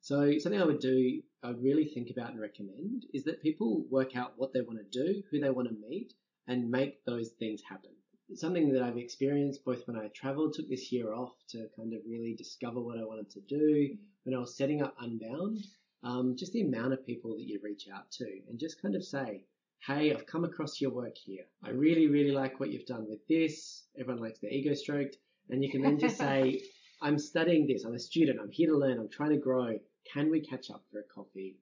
So, 0.00 0.38
something 0.38 0.60
I 0.60 0.66
would 0.66 0.80
do, 0.80 1.22
I 1.42 1.50
really 1.50 1.86
think 1.86 2.10
about 2.10 2.30
and 2.30 2.40
recommend 2.40 3.06
is 3.12 3.24
that 3.24 3.42
people 3.42 3.84
work 3.90 4.16
out 4.16 4.34
what 4.36 4.52
they 4.52 4.60
want 4.60 4.78
to 4.78 5.04
do, 5.04 5.22
who 5.30 5.40
they 5.40 5.50
want 5.50 5.68
to 5.68 5.74
meet, 5.88 6.12
and 6.46 6.70
make 6.70 7.04
those 7.04 7.30
things 7.30 7.62
happen. 7.68 7.90
Something 8.34 8.72
that 8.72 8.82
I've 8.82 8.96
experienced 8.96 9.64
both 9.64 9.86
when 9.86 9.96
I 9.96 10.08
traveled, 10.08 10.54
took 10.54 10.68
this 10.68 10.90
year 10.90 11.14
off 11.14 11.32
to 11.50 11.68
kind 11.76 11.92
of 11.92 12.00
really 12.08 12.34
discover 12.34 12.80
what 12.80 12.98
I 12.98 13.04
wanted 13.04 13.30
to 13.30 13.40
do. 13.40 13.96
When 14.24 14.34
I 14.34 14.38
was 14.38 14.56
setting 14.56 14.82
up 14.82 14.96
Unbound, 15.00 15.58
um, 16.02 16.36
just 16.36 16.52
the 16.52 16.62
amount 16.62 16.92
of 16.92 17.06
people 17.06 17.36
that 17.36 17.46
you 17.46 17.60
reach 17.62 17.86
out 17.94 18.10
to 18.12 18.26
and 18.48 18.58
just 18.58 18.80
kind 18.80 18.94
of 18.94 19.04
say, 19.04 19.44
hey, 19.86 20.12
I've 20.12 20.26
come 20.26 20.44
across 20.44 20.80
your 20.80 20.90
work 20.90 21.16
here. 21.16 21.44
I 21.62 21.70
really, 21.70 22.08
really 22.08 22.30
like 22.30 22.58
what 22.58 22.70
you've 22.70 22.86
done 22.86 23.06
with 23.08 23.26
this. 23.28 23.84
Everyone 23.98 24.22
likes 24.22 24.38
their 24.38 24.50
ego 24.50 24.74
stroked. 24.74 25.16
And 25.50 25.62
you 25.62 25.70
can 25.70 25.82
then 25.82 25.98
just 25.98 26.16
say, 26.16 26.62
I'm 27.02 27.18
studying 27.18 27.66
this. 27.66 27.84
I'm 27.84 27.94
a 27.94 27.98
student. 27.98 28.38
I'm 28.40 28.50
here 28.50 28.70
to 28.70 28.78
learn. 28.78 28.98
I'm 28.98 29.10
trying 29.10 29.30
to 29.30 29.36
grow. 29.36 29.78
Can 30.10 30.30
we 30.30 30.40
catch 30.40 30.70
up 30.70 30.84
for 30.90 31.00
a 31.00 31.14
coffee? 31.14 31.56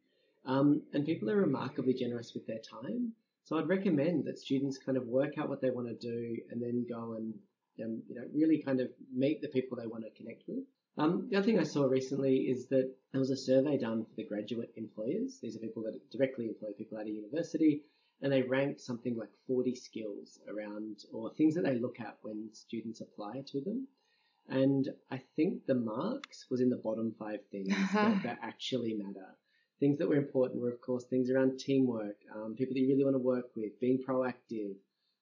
Um, 0.45 0.83
and 0.93 1.05
people 1.05 1.31
are 1.31 1.37
remarkably 1.37 1.95
generous 1.95 2.33
with 2.35 2.47
their 2.47 2.61
time. 2.61 3.13
So 3.45 3.59
I'd 3.59 3.69
recommend 3.69 4.25
that 4.27 4.39
students 4.39 4.79
kind 4.79 4.97
of 4.97 5.07
work 5.07 5.37
out 5.39 5.49
what 5.49 5.61
they 5.61 5.71
want 5.71 5.89
to 5.89 5.95
do 5.95 6.37
and 6.51 6.63
then 6.63 6.87
go 6.89 7.15
and 7.15 7.35
um, 7.83 8.03
you 8.09 8.15
know 8.15 8.27
really 8.33 8.63
kind 8.63 8.81
of 8.81 8.89
meet 9.13 9.41
the 9.41 9.49
people 9.49 9.77
they 9.77 9.87
want 9.87 10.05
to 10.05 10.11
connect 10.23 10.45
with. 10.47 10.65
Um, 10.99 11.29
the 11.31 11.37
other 11.37 11.47
thing 11.47 11.59
I 11.59 11.65
saw 11.65 11.85
recently 11.85 12.37
is 12.37 12.69
that 12.69 12.95
there 13.13 13.21
was 13.21 13.31
a 13.31 13.37
survey 13.37 13.79
done 13.79 14.05
for 14.05 14.15
the 14.15 14.25
graduate 14.25 14.73
employers. 14.77 15.39
These 15.41 15.57
are 15.57 15.61
people 15.61 15.83
that 15.85 16.11
directly 16.11 16.47
employ 16.47 16.73
people 16.77 16.99
at 16.99 17.07
a 17.07 17.11
university, 17.11 17.83
and 18.21 18.31
they 18.31 18.43
ranked 18.43 18.81
something 18.81 19.17
like 19.17 19.31
40 19.47 19.75
skills 19.75 20.39
around 20.49 21.05
or 21.13 21.33
things 21.35 21.55
that 21.55 21.65
they 21.65 21.77
look 21.77 21.99
at 21.99 22.19
when 22.23 22.51
students 22.53 23.01
apply 23.01 23.43
to 23.49 23.61
them. 23.63 23.89
And 24.49 24.89
I 25.11 25.23
think 25.35 25.67
the 25.67 25.75
marks 25.75 26.47
was 26.51 26.61
in 26.61 26.69
the 26.69 26.77
bottom 26.77 27.15
five 27.19 27.41
things 27.51 27.69
that, 27.95 28.23
that 28.23 28.39
actually 28.43 28.95
matter. 28.95 29.27
Things 29.83 29.99
that 29.99 30.09
were 30.09 30.15
important 30.15 30.63
were, 30.63 30.71
of 30.71 30.81
course, 30.81 31.03
things 31.07 31.29
around 31.29 31.59
teamwork, 31.59 32.15
um, 32.33 32.55
people 32.55 32.73
that 32.75 32.79
you 32.79 32.87
really 32.87 33.03
want 33.03 33.17
to 33.17 33.19
work 33.19 33.47
with, 33.57 33.81
being 33.81 33.99
proactive, 33.99 34.77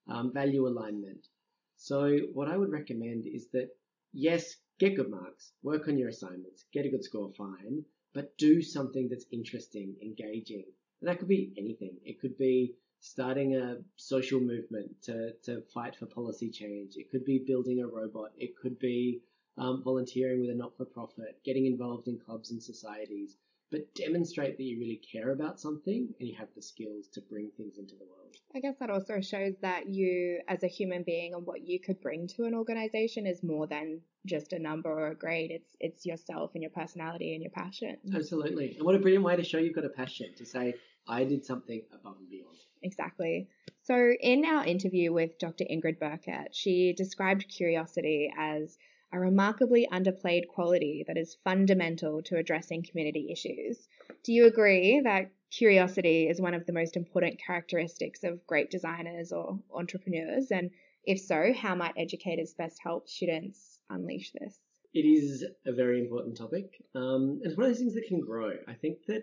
um, 0.07 0.35
value 0.35 0.69
alignment. 0.69 1.29
So, 1.77 2.19
what 2.35 2.47
I 2.47 2.59
would 2.59 2.71
recommend 2.71 3.27
is 3.27 3.49
that 3.55 3.71
yes, 4.13 4.57
get 4.79 4.97
good 4.97 5.09
marks, 5.09 5.53
work 5.63 5.89
on 5.89 5.97
your 5.97 6.11
assignments, 6.11 6.67
get 6.75 6.85
a 6.85 6.91
good 6.91 7.03
score, 7.03 7.33
fine, 7.39 7.87
but 8.13 8.37
do 8.37 8.61
something 8.61 9.09
that's 9.09 9.25
interesting, 9.33 9.97
engaging. 10.03 10.67
And 11.01 11.09
that 11.09 11.19
could 11.19 11.29
be 11.29 11.55
anything. 11.57 11.97
It 12.05 12.21
could 12.21 12.37
be 12.37 12.75
starting 13.01 13.57
a 13.57 13.79
social 13.97 14.41
movement 14.41 14.91
to, 15.05 15.33
to 15.45 15.63
fight 15.73 15.97
for 15.97 16.05
policy 16.05 16.51
change. 16.51 16.97
It 16.97 17.11
could 17.11 17.25
be 17.25 17.45
building 17.47 17.81
a 17.81 17.87
robot. 17.87 18.33
It 18.37 18.59
could 18.59 18.79
be 18.79 19.23
um, 19.57 19.83
volunteering 19.83 20.43
with 20.43 20.51
a 20.51 20.55
not 20.55 20.77
for 20.77 20.85
profit, 20.85 21.41
getting 21.47 21.65
involved 21.65 22.09
in 22.09 22.19
clubs 22.19 22.51
and 22.51 22.63
societies 22.63 23.39
but 23.71 23.95
demonstrate 23.95 24.57
that 24.57 24.65
you 24.65 24.79
really 24.79 25.01
care 25.13 25.31
about 25.31 25.61
something 25.61 26.09
and 26.19 26.29
you 26.29 26.35
have 26.37 26.49
the 26.55 26.63
skills 26.63 27.09
to 27.13 27.21
bring 27.21 27.51
things 27.57 27.79
into 27.79 27.95
the 27.95 28.05
world. 28.05 28.37
I 28.55 28.61
guess 28.61 28.77
that 28.81 28.91
also 28.91 29.21
shows 29.21 29.55
that 29.63 29.89
you, 29.89 30.41
as 30.49 30.63
a 30.63 30.69
human 30.69 31.05
being, 31.05 31.35
and 31.35 31.47
what 31.47 31.67
you 31.67 31.79
could 31.79 32.01
bring 32.01 32.27
to 32.29 32.45
an 32.45 32.55
organization 32.55 33.27
is 33.27 33.43
more 33.43 33.67
than 33.67 34.01
just 34.27 34.53
a 34.53 34.59
number 34.59 34.91
or 34.91 35.09
a 35.09 35.15
grade. 35.15 35.51
It's 35.51 35.77
it's 35.79 36.05
yourself 36.05 36.51
and 36.55 36.63
your 36.63 36.71
personality 36.71 37.35
and 37.35 37.43
your 37.43 37.53
passion. 37.53 37.97
Absolutely, 38.15 38.77
and 38.77 38.85
what 38.85 38.95
a 38.95 38.99
brilliant 38.99 39.25
way 39.25 39.37
to 39.37 39.45
show 39.45 39.59
you've 39.59 39.75
got 39.75 39.85
a 39.85 39.91
passion 39.91 40.35
to 40.37 40.45
say 40.45 40.75
I 41.09 41.25
did 41.25 41.45
something 41.45 41.83
above 41.93 42.17
and 42.19 42.29
beyond. 42.29 42.57
Exactly. 42.83 43.49
So, 43.83 44.13
in 44.21 44.45
our 44.45 44.65
interview 44.65 45.13
with 45.13 45.39
Dr. 45.39 45.65
Ingrid 45.65 45.99
Burkett, 45.99 46.55
she 46.55 46.93
described 46.97 47.49
curiosity 47.49 48.33
as 48.37 48.79
a 49.13 49.19
remarkably 49.19 49.89
underplayed 49.93 50.47
quality 50.49 51.05
that 51.07 51.17
is 51.17 51.37
fundamental 51.45 52.23
to 52.23 52.37
addressing 52.37 52.83
community 52.83 53.29
issues. 53.31 53.89
Do 54.23 54.33
you 54.33 54.47
agree 54.47 55.01
that 55.05 55.31
curiosity 55.51 56.29
is 56.29 56.41
one 56.41 56.55
of 56.55 56.67
the 56.67 56.73
most 56.73 56.97
important 56.97 57.41
characteristics 57.45 58.23
of 58.23 58.47
great 58.47 58.71
designers 58.71 59.33
or 59.33 59.59
entrepreneurs? 59.75 60.51
And 60.51 60.71
if 61.05 61.21
so, 61.21 61.53
how 61.53 61.75
might 61.75 61.95
educators 61.97 62.55
best 62.55 62.79
help 62.83 63.09
students 63.09 63.81
unleash 63.89 64.33
this? 64.33 64.59
It 64.93 65.07
is 65.07 65.45
a 65.67 65.73
very 65.73 66.01
important 66.01 66.37
topic. 66.37 66.83
Um, 66.95 67.41
it's 67.43 67.57
one 67.57 67.67
of 67.67 67.73
those 67.73 67.79
things 67.79 67.95
that 67.95 68.07
can 68.09 68.21
grow. 68.21 68.53
I 68.69 68.75
think 68.75 68.99
that 69.07 69.23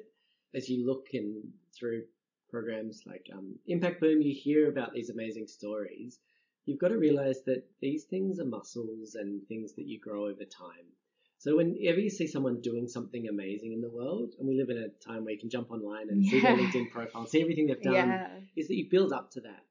as 0.56 0.70
you 0.70 0.86
look 0.86 1.08
in 1.14 1.44
through 1.78 2.04
programs 2.50 3.04
like 3.06 3.28
um, 3.34 3.56
Impact 3.68 4.00
Boom, 4.00 4.22
you 4.22 4.34
hear 4.34 4.70
about 4.70 4.94
these 4.94 5.10
amazing 5.10 5.48
stories 5.48 6.20
you've 6.68 6.80
got 6.80 6.90
to 6.90 6.98
realize 6.98 7.42
that 7.46 7.64
these 7.82 8.04
things 8.04 8.40
are 8.40 8.46
muscles 8.46 9.16
and 9.16 9.48
things 9.48 9.74
that 9.76 9.88
you 9.88 10.00
grow 10.00 10.26
over 10.26 10.44
time. 10.44 10.86
So 11.40 11.56
whenever 11.56 12.00
you 12.00 12.10
see 12.10 12.28
someone 12.28 12.62
doing 12.62 12.88
something 12.88 13.28
amazing 13.28 13.72
in 13.72 13.82
the 13.82 13.90
world, 13.90 14.34
and 14.38 14.48
we 14.48 14.58
live 14.58 14.70
in 14.70 14.78
a 14.78 14.90
time 15.08 15.24
where 15.24 15.34
you 15.34 15.40
can 15.40 15.50
jump 15.50 15.72
online 15.72 16.10
and 16.10 16.24
yeah. 16.24 16.32
see 16.32 16.42
their 16.42 16.58
LinkedIn 16.58 16.92
profile, 16.92 17.26
see 17.26 17.42
everything 17.42 17.68
they've 17.68 17.82
done, 17.82 17.94
yeah. 17.94 18.28
is 18.56 18.68
that 18.68 18.76
you 18.76 18.90
build 18.92 19.14
up 19.14 19.32
to 19.32 19.42
that. 19.42 19.64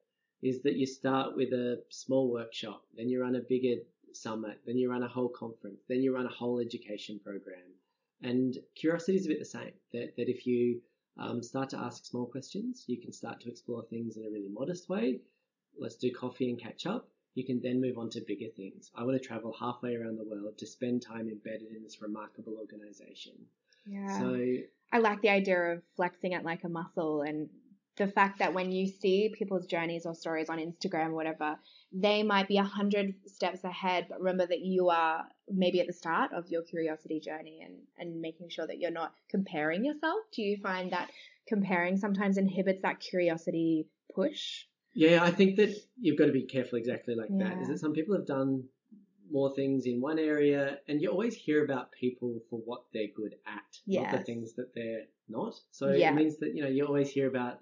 Is 0.43 0.63
that 0.63 0.77
you 0.77 0.87
start 0.87 1.37
with 1.37 1.53
a 1.53 1.83
small 1.91 2.31
workshop, 2.31 2.83
then 2.97 3.09
you 3.09 3.21
run 3.21 3.37
a 3.37 3.41
bigger 3.41 3.83
summit, 4.13 4.61
then 4.65 4.79
you 4.79 4.91
run 4.91 5.03
a 5.03 5.09
whole 5.09 5.29
conference, 5.29 5.81
then 5.89 6.03
you 6.03 6.15
run 6.15 6.27
a 6.27 6.31
whole 6.31 6.61
education 6.61 7.21
program. 7.23 7.75
And 8.23 8.57
curiosity 8.75 9.17
is 9.17 9.27
a 9.27 9.29
bit 9.29 9.39
the 9.39 9.45
same. 9.45 9.73
That, 9.93 10.15
that 10.17 10.29
if 10.31 10.47
you 10.47 10.81
um, 11.19 11.43
start 11.43 11.71
to 11.71 11.79
ask 11.79 12.07
small 12.07 12.27
questions, 12.27 12.85
you 12.87 13.01
can 13.01 13.13
start 13.13 13.41
to 13.41 13.51
explore 13.51 13.85
things 13.91 14.17
in 14.17 14.25
a 14.25 14.31
really 14.31 14.51
modest 14.51 14.89
way 14.89 15.21
let's 15.79 15.97
do 15.97 16.13
coffee 16.13 16.51
and 16.51 16.61
catch 16.61 16.87
up, 16.87 17.09
you 17.35 17.45
can 17.45 17.61
then 17.61 17.81
move 17.81 17.99
on 17.99 18.11
to 18.11 18.21
bigger 18.27 18.49
things. 18.57 18.91
I 18.95 19.05
want 19.05 19.21
to 19.21 19.27
travel 19.27 19.55
halfway 19.59 19.95
around 19.95 20.17
the 20.17 20.25
world 20.25 20.57
to 20.59 20.67
spend 20.67 21.03
time 21.03 21.29
embedded 21.29 21.69
in 21.77 21.83
this 21.83 22.01
remarkable 22.01 22.55
organization. 22.59 23.35
Yeah. 23.85 24.19
So 24.19 24.41
I 24.93 24.99
like 24.99 25.21
the 25.21 25.29
idea 25.29 25.59
of 25.59 25.83
flexing 25.97 26.33
it 26.33 26.45
like 26.45 26.65
a 26.65 26.69
muscle 26.69 27.23
and 27.23 27.49
the 27.97 28.07
fact 28.07 28.39
that 28.39 28.53
when 28.53 28.73
you 28.73 28.87
see 28.87 29.33
people's 29.37 29.67
journeys 29.67 30.05
or 30.05 30.15
stories 30.15 30.49
on 30.49 30.59
Instagram 30.59 31.09
or 31.09 31.15
whatever, 31.15 31.59
they 31.93 32.23
might 32.23 32.49
be 32.49 32.59
a 32.59 32.63
hundred 32.63 33.15
steps 33.27 33.65
ahead, 33.65 34.07
but 34.09 34.19
remember 34.19 34.47
that 34.47 34.61
you 34.61 34.91
are 34.91 35.25
maybe 35.49 35.81
at 35.81 35.87
the 35.87 35.93
start 35.93 36.33
of 36.33 36.49
your 36.49 36.63
curiosity 36.63 37.21
journey 37.21 37.63
and, 37.65 37.75
and 37.99 38.21
making 38.21 38.51
sure 38.51 38.67
that 38.67 38.79
you're 38.79 38.91
not 38.91 39.13
comparing 39.31 39.85
yourself. 39.85 40.19
Do 40.33 40.43
you 40.43 40.59
find 40.63 40.93
that 40.93 41.11
comparing 41.49 41.97
sometimes 41.97 42.37
inhibits 42.37 42.83
that 42.83 43.01
curiosity 43.01 43.87
push? 44.15 44.65
Yeah, 44.97 45.23
I 45.23 45.31
think 45.31 45.57
that 45.57 45.77
you've 46.01 46.19
got 46.19 46.25
to 46.25 46.33
be 46.33 46.45
careful 46.45 46.79
exactly 46.79 47.15
like 47.15 47.29
yeah. 47.31 47.51
that. 47.51 47.63
Is 47.63 47.69
that 47.69 47.79
some 47.79 47.93
people 47.93 48.17
have 48.17 48.27
done 48.27 48.65
more 49.31 49.55
things 49.55 49.85
in 49.85 50.01
one 50.01 50.19
area, 50.19 50.79
and 50.89 51.03
you 51.03 51.11
always 51.11 51.35
hear 51.35 51.63
about 51.63 51.93
people 51.93 52.41
for 52.49 52.61
what 52.65 52.85
they're 52.95 53.13
good 53.15 53.35
at, 53.47 53.79
yes. 53.85 54.05
not 54.05 54.19
the 54.19 54.25
things 54.25 54.55
that 54.55 54.75
they're 54.75 55.05
not. 55.29 55.55
So 55.71 55.93
yeah. 55.93 56.11
it 56.11 56.15
means 56.15 56.39
that 56.39 56.55
you 56.55 56.63
know 56.63 56.69
you 56.69 56.87
always 56.87 57.11
hear 57.11 57.29
about 57.29 57.61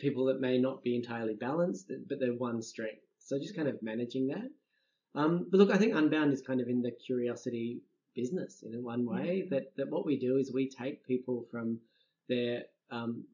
people 0.00 0.24
that 0.26 0.40
may 0.40 0.58
not 0.58 0.82
be 0.82 0.96
entirely 0.96 1.34
balanced, 1.34 1.92
but 2.08 2.18
they're 2.18 2.32
one 2.32 2.60
strength. 2.60 3.02
So 3.20 3.38
just 3.38 3.54
kind 3.54 3.68
of 3.68 3.80
managing 3.80 4.26
that. 4.28 4.50
Um, 5.14 5.46
but 5.48 5.58
look, 5.58 5.70
I 5.70 5.78
think 5.78 5.94
Unbound 5.94 6.32
is 6.32 6.42
kind 6.42 6.60
of 6.60 6.66
in 6.68 6.82
the 6.82 6.90
curiosity 6.90 7.80
business 8.16 8.64
in 8.64 8.82
one 8.82 9.06
way. 9.06 9.42
Mm-hmm. 9.42 9.54
That 9.54 9.76
that 9.76 9.88
what 9.88 10.04
we 10.04 10.18
do 10.18 10.36
is 10.38 10.52
we 10.52 10.68
take 10.68 11.06
people 11.06 11.46
from 11.48 11.78
their 12.28 12.64
um, 12.90 13.24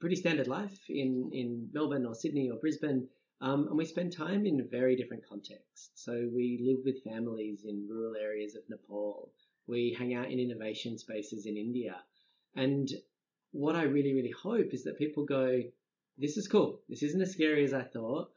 pretty 0.00 0.16
standard 0.16 0.48
life 0.48 0.78
in, 0.88 1.30
in 1.32 1.68
Melbourne 1.72 2.06
or 2.06 2.14
Sydney 2.14 2.50
or 2.50 2.58
Brisbane. 2.58 3.06
Um, 3.42 3.68
and 3.68 3.76
we 3.76 3.84
spend 3.84 4.12
time 4.12 4.46
in 4.46 4.66
very 4.70 4.96
different 4.96 5.26
contexts. 5.28 5.90
So 5.94 6.28
we 6.34 6.58
live 6.62 6.80
with 6.84 7.04
families 7.04 7.64
in 7.64 7.86
rural 7.88 8.16
areas 8.16 8.54
of 8.54 8.62
Nepal. 8.68 9.30
We 9.66 9.94
hang 9.98 10.14
out 10.14 10.30
in 10.30 10.38
innovation 10.38 10.98
spaces 10.98 11.46
in 11.46 11.56
India. 11.56 11.96
And 12.56 12.90
what 13.52 13.76
I 13.76 13.82
really, 13.82 14.14
really 14.14 14.32
hope 14.42 14.72
is 14.72 14.84
that 14.84 14.98
people 14.98 15.24
go, 15.24 15.62
this 16.18 16.36
is 16.36 16.48
cool. 16.48 16.80
This 16.88 17.02
isn't 17.02 17.22
as 17.22 17.32
scary 17.32 17.64
as 17.64 17.72
I 17.72 17.82
thought. 17.82 18.30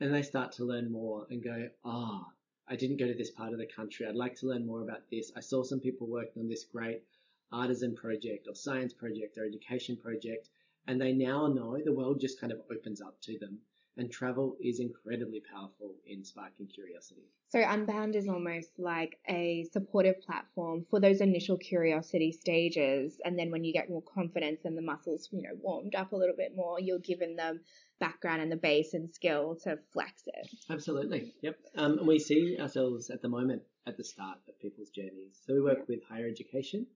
And 0.00 0.14
they 0.14 0.22
start 0.22 0.52
to 0.52 0.64
learn 0.64 0.90
more 0.90 1.26
and 1.30 1.42
go, 1.42 1.68
ah, 1.84 2.22
oh, 2.22 2.26
I 2.68 2.76
didn't 2.76 2.98
go 2.98 3.06
to 3.06 3.14
this 3.14 3.30
part 3.30 3.52
of 3.52 3.58
the 3.58 3.66
country. 3.66 4.06
I'd 4.06 4.14
like 4.14 4.36
to 4.36 4.46
learn 4.46 4.66
more 4.66 4.82
about 4.82 5.02
this. 5.10 5.32
I 5.36 5.40
saw 5.40 5.62
some 5.64 5.80
people 5.80 6.06
working 6.06 6.42
on 6.42 6.48
this 6.48 6.64
great 6.64 7.02
artisan 7.50 7.96
project 7.96 8.46
or 8.48 8.54
science 8.54 8.92
project 8.92 9.38
or 9.38 9.44
education 9.44 9.96
project 9.96 10.48
and 10.88 11.00
they 11.00 11.12
now 11.12 11.46
know 11.46 11.78
the 11.84 11.92
world 11.92 12.18
just 12.18 12.40
kind 12.40 12.50
of 12.50 12.60
opens 12.72 13.00
up 13.00 13.20
to 13.22 13.38
them. 13.38 13.58
And 13.98 14.10
travel 14.10 14.56
is 14.60 14.78
incredibly 14.78 15.42
powerful 15.52 15.96
in 16.06 16.24
sparking 16.24 16.68
curiosity. 16.68 17.24
So, 17.48 17.60
Unbound 17.66 18.14
is 18.14 18.28
almost 18.28 18.78
like 18.78 19.18
a 19.28 19.66
supportive 19.72 20.20
platform 20.20 20.86
for 20.88 21.00
those 21.00 21.20
initial 21.20 21.56
curiosity 21.56 22.30
stages. 22.30 23.20
And 23.24 23.36
then 23.36 23.50
when 23.50 23.64
you 23.64 23.72
get 23.72 23.90
more 23.90 24.02
confidence 24.02 24.60
and 24.64 24.78
the 24.78 24.82
muscles, 24.82 25.28
you 25.32 25.42
know, 25.42 25.56
warmed 25.60 25.96
up 25.96 26.12
a 26.12 26.16
little 26.16 26.36
bit 26.36 26.52
more, 26.54 26.78
you're 26.78 27.00
given 27.00 27.34
them 27.34 27.60
background 27.98 28.40
and 28.40 28.52
the 28.52 28.56
base 28.56 28.94
and 28.94 29.12
skill 29.12 29.56
to 29.64 29.78
flex 29.92 30.22
it. 30.26 30.48
Absolutely. 30.70 31.34
Yep. 31.42 31.56
Um, 31.76 31.98
and 31.98 32.06
we 32.06 32.20
see 32.20 32.56
ourselves 32.60 33.10
at 33.10 33.20
the 33.20 33.28
moment 33.28 33.62
at 33.88 33.96
the 33.96 34.04
start 34.04 34.38
of 34.48 34.60
people's 34.60 34.90
journeys. 34.90 35.40
So, 35.44 35.54
we 35.54 35.60
work 35.60 35.78
yeah. 35.78 35.96
with 35.96 36.04
higher 36.08 36.28
education 36.28 36.86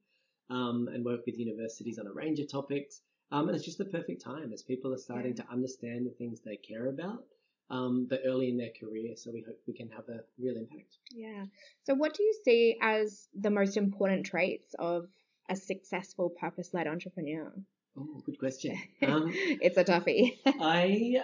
um, 0.51 0.89
and 0.93 1.05
work 1.05 1.27
with 1.27 1.37
universities 1.37 1.99
on 1.99 2.07
a 2.07 2.13
range 2.13 2.39
of 2.39 2.49
topics. 2.49 3.01
Um, 3.33 3.49
and 3.49 3.57
it's 3.57 3.65
just 3.65 3.79
the 3.79 3.87
perfect 3.87 4.23
time 4.23 4.53
as 4.53 4.63
people 4.63 4.93
are 4.93 4.99
starting 4.99 5.35
yeah. 5.35 5.45
to 5.45 5.51
understand 5.51 6.07
the 6.07 6.11
things 6.11 6.41
they 6.41 6.57
care 6.57 6.89
about, 6.89 7.25
um, 7.71 8.07
but 8.09 8.21
early 8.27 8.51
in 8.51 8.59
their 8.59 8.73
career. 8.79 9.17
So 9.17 9.31
we 9.33 9.43
hope 9.47 9.59
we 9.67 9.73
can 9.73 9.89
have 9.89 10.07
a 10.11 10.21
real 10.39 10.57
impact. 10.57 10.99
Yeah. 11.11 11.47
So 11.85 11.95
what 11.95 12.13
do 12.15 12.23
you 12.23 12.35
see 12.45 12.77
as 12.83 13.29
the 13.35 13.51
most 13.51 13.79
important 13.79 14.27
traits 14.27 14.75
of 14.79 15.09
a 15.49 15.57
successful 15.57 16.29
purpose-led 16.29 16.87
entrepreneur? 16.87 17.51
Oh, 17.99 18.23
good 18.25 18.39
question. 18.39 18.79
Um, 19.03 19.31
it's 19.35 19.79
a 19.79 19.85
toughie. 19.85 20.39
I 20.47 21.23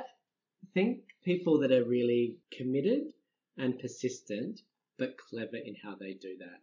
think 0.73 1.01
people 1.25 1.61
that 1.61 1.73
are 1.73 1.85
really 1.85 2.37
committed 2.51 3.13
and 3.59 3.79
persistent, 3.79 4.63
but 4.99 5.19
clever 5.19 5.57
in 5.57 5.75
how 5.83 5.95
they 5.95 6.15
do 6.15 6.39
that. 6.39 6.61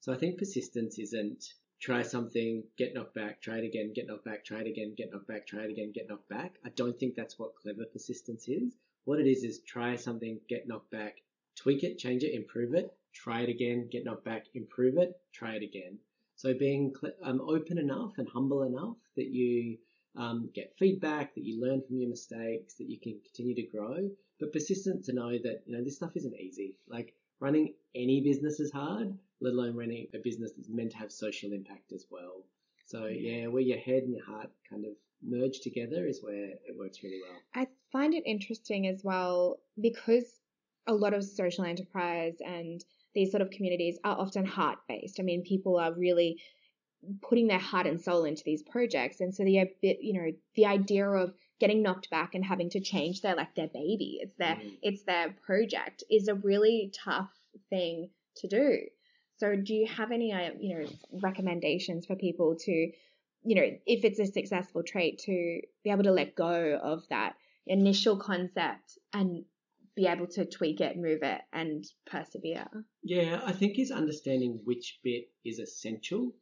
So 0.00 0.12
I 0.12 0.16
think 0.16 0.38
persistence 0.38 0.98
isn't 0.98 1.44
try 1.80 2.02
something, 2.02 2.64
get 2.76 2.94
knocked 2.94 3.14
back, 3.14 3.40
try 3.40 3.58
it 3.58 3.64
again, 3.64 3.92
get 3.94 4.06
knocked 4.06 4.24
back, 4.24 4.44
try 4.44 4.60
it 4.60 4.66
again, 4.66 4.94
get 4.96 5.12
knocked 5.12 5.28
back, 5.28 5.46
try 5.46 5.60
it 5.60 5.70
again, 5.70 5.92
get 5.92 6.08
knocked 6.08 6.28
back. 6.28 6.56
I 6.64 6.70
don't 6.70 6.98
think 6.98 7.14
that's 7.14 7.38
what 7.38 7.56
clever 7.56 7.84
persistence 7.84 8.48
is. 8.48 8.76
What 9.04 9.20
it 9.20 9.26
is 9.26 9.44
is 9.44 9.60
try 9.60 9.96
something, 9.96 10.40
get 10.48 10.66
knocked 10.66 10.90
back, 10.90 11.18
tweak 11.56 11.84
it, 11.84 11.98
change 11.98 12.24
it, 12.24 12.34
improve 12.34 12.74
it, 12.74 12.90
try 13.14 13.42
it 13.42 13.48
again, 13.48 13.88
get 13.90 14.04
knocked 14.04 14.24
back, 14.24 14.46
improve 14.54 14.98
it, 14.98 15.20
try 15.32 15.54
it 15.54 15.62
again. 15.62 15.98
So 16.36 16.54
being 16.54 16.94
um, 17.22 17.40
open 17.40 17.78
enough 17.78 18.12
and 18.18 18.28
humble 18.28 18.62
enough 18.62 18.96
that 19.16 19.28
you 19.28 19.78
um, 20.16 20.50
get 20.54 20.74
feedback, 20.78 21.34
that 21.34 21.44
you 21.44 21.60
learn 21.60 21.82
from 21.86 21.98
your 21.98 22.10
mistakes, 22.10 22.74
that 22.74 22.88
you 22.88 22.98
can 23.00 23.18
continue 23.24 23.54
to 23.54 23.76
grow, 23.76 24.10
but 24.40 24.52
persistent 24.52 25.04
to 25.04 25.12
know 25.12 25.30
that 25.30 25.62
you 25.66 25.76
know 25.76 25.82
this 25.82 25.96
stuff 25.96 26.16
isn't 26.16 26.34
easy. 26.34 26.76
Like 26.88 27.14
running 27.40 27.74
any 27.94 28.20
business 28.20 28.60
is 28.60 28.72
hard, 28.72 29.16
let 29.40 29.52
alone 29.52 29.76
running 29.76 30.06
a 30.14 30.18
business 30.18 30.52
that's 30.56 30.68
meant 30.68 30.92
to 30.92 30.98
have 30.98 31.12
social 31.12 31.52
impact 31.52 31.92
as 31.92 32.06
well. 32.10 32.44
So 32.86 33.06
yeah, 33.06 33.46
where 33.48 33.62
your 33.62 33.78
head 33.78 34.04
and 34.04 34.14
your 34.14 34.24
heart 34.24 34.50
kind 34.68 34.84
of 34.84 34.92
merge 35.22 35.60
together 35.60 36.06
is 36.06 36.22
where 36.22 36.44
it 36.44 36.76
works 36.78 37.02
really 37.02 37.20
well. 37.22 37.38
I 37.54 37.68
find 37.92 38.14
it 38.14 38.24
interesting 38.26 38.86
as 38.86 39.02
well 39.04 39.60
because 39.80 40.24
a 40.86 40.94
lot 40.94 41.14
of 41.14 41.22
social 41.22 41.64
enterprise 41.64 42.36
and 42.44 42.82
these 43.14 43.30
sort 43.30 43.42
of 43.42 43.50
communities 43.50 43.98
are 44.04 44.18
often 44.18 44.44
heart 44.44 44.78
based. 44.88 45.20
I 45.20 45.22
mean, 45.22 45.42
people 45.42 45.76
are 45.76 45.92
really 45.92 46.40
putting 47.22 47.46
their 47.46 47.58
heart 47.58 47.86
and 47.86 48.00
soul 48.00 48.24
into 48.24 48.42
these 48.44 48.62
projects, 48.62 49.20
and 49.20 49.34
so 49.34 49.44
the 49.44 49.68
you 49.82 50.12
know 50.14 50.32
the 50.54 50.66
idea 50.66 51.08
of 51.08 51.32
getting 51.60 51.82
knocked 51.82 52.10
back 52.10 52.34
and 52.34 52.44
having 52.44 52.70
to 52.70 52.80
change 52.80 53.20
their 53.20 53.34
like 53.34 53.54
their 53.54 53.68
baby, 53.68 54.18
it's 54.22 54.36
their 54.36 54.56
mm. 54.56 54.78
it's 54.82 55.02
their 55.02 55.34
project, 55.44 56.04
is 56.10 56.28
a 56.28 56.34
really 56.34 56.92
tough 57.04 57.30
thing 57.70 58.10
to 58.36 58.48
do. 58.48 58.78
So 59.38 59.54
do 59.56 59.74
you 59.74 59.86
have 59.86 60.10
any, 60.12 60.32
uh, 60.32 60.50
you 60.58 60.78
know, 60.78 60.86
recommendations 61.12 62.06
for 62.06 62.16
people 62.16 62.56
to, 62.60 62.72
you 62.72 63.54
know, 63.54 63.70
if 63.86 64.04
it's 64.04 64.18
a 64.18 64.26
successful 64.26 64.82
trait 64.82 65.20
to 65.26 65.60
be 65.84 65.90
able 65.90 66.04
to 66.04 66.12
let 66.12 66.34
go 66.34 66.78
of 66.82 67.04
that, 67.10 67.34
initial 67.66 68.16
concept 68.16 68.98
and 69.12 69.44
be 69.94 70.06
able 70.06 70.26
to 70.26 70.44
tweak 70.44 70.80
it, 70.80 70.96
move 70.96 71.20
it, 71.22 71.40
and 71.52 71.84
persevere. 72.06 72.66
Yeah, 73.02 73.40
I 73.44 73.52
think 73.52 73.78
is 73.78 73.90
understanding 73.90 74.60
which 74.64 75.00
bit 75.02 75.28
is 75.44 75.58
essential 75.58 76.34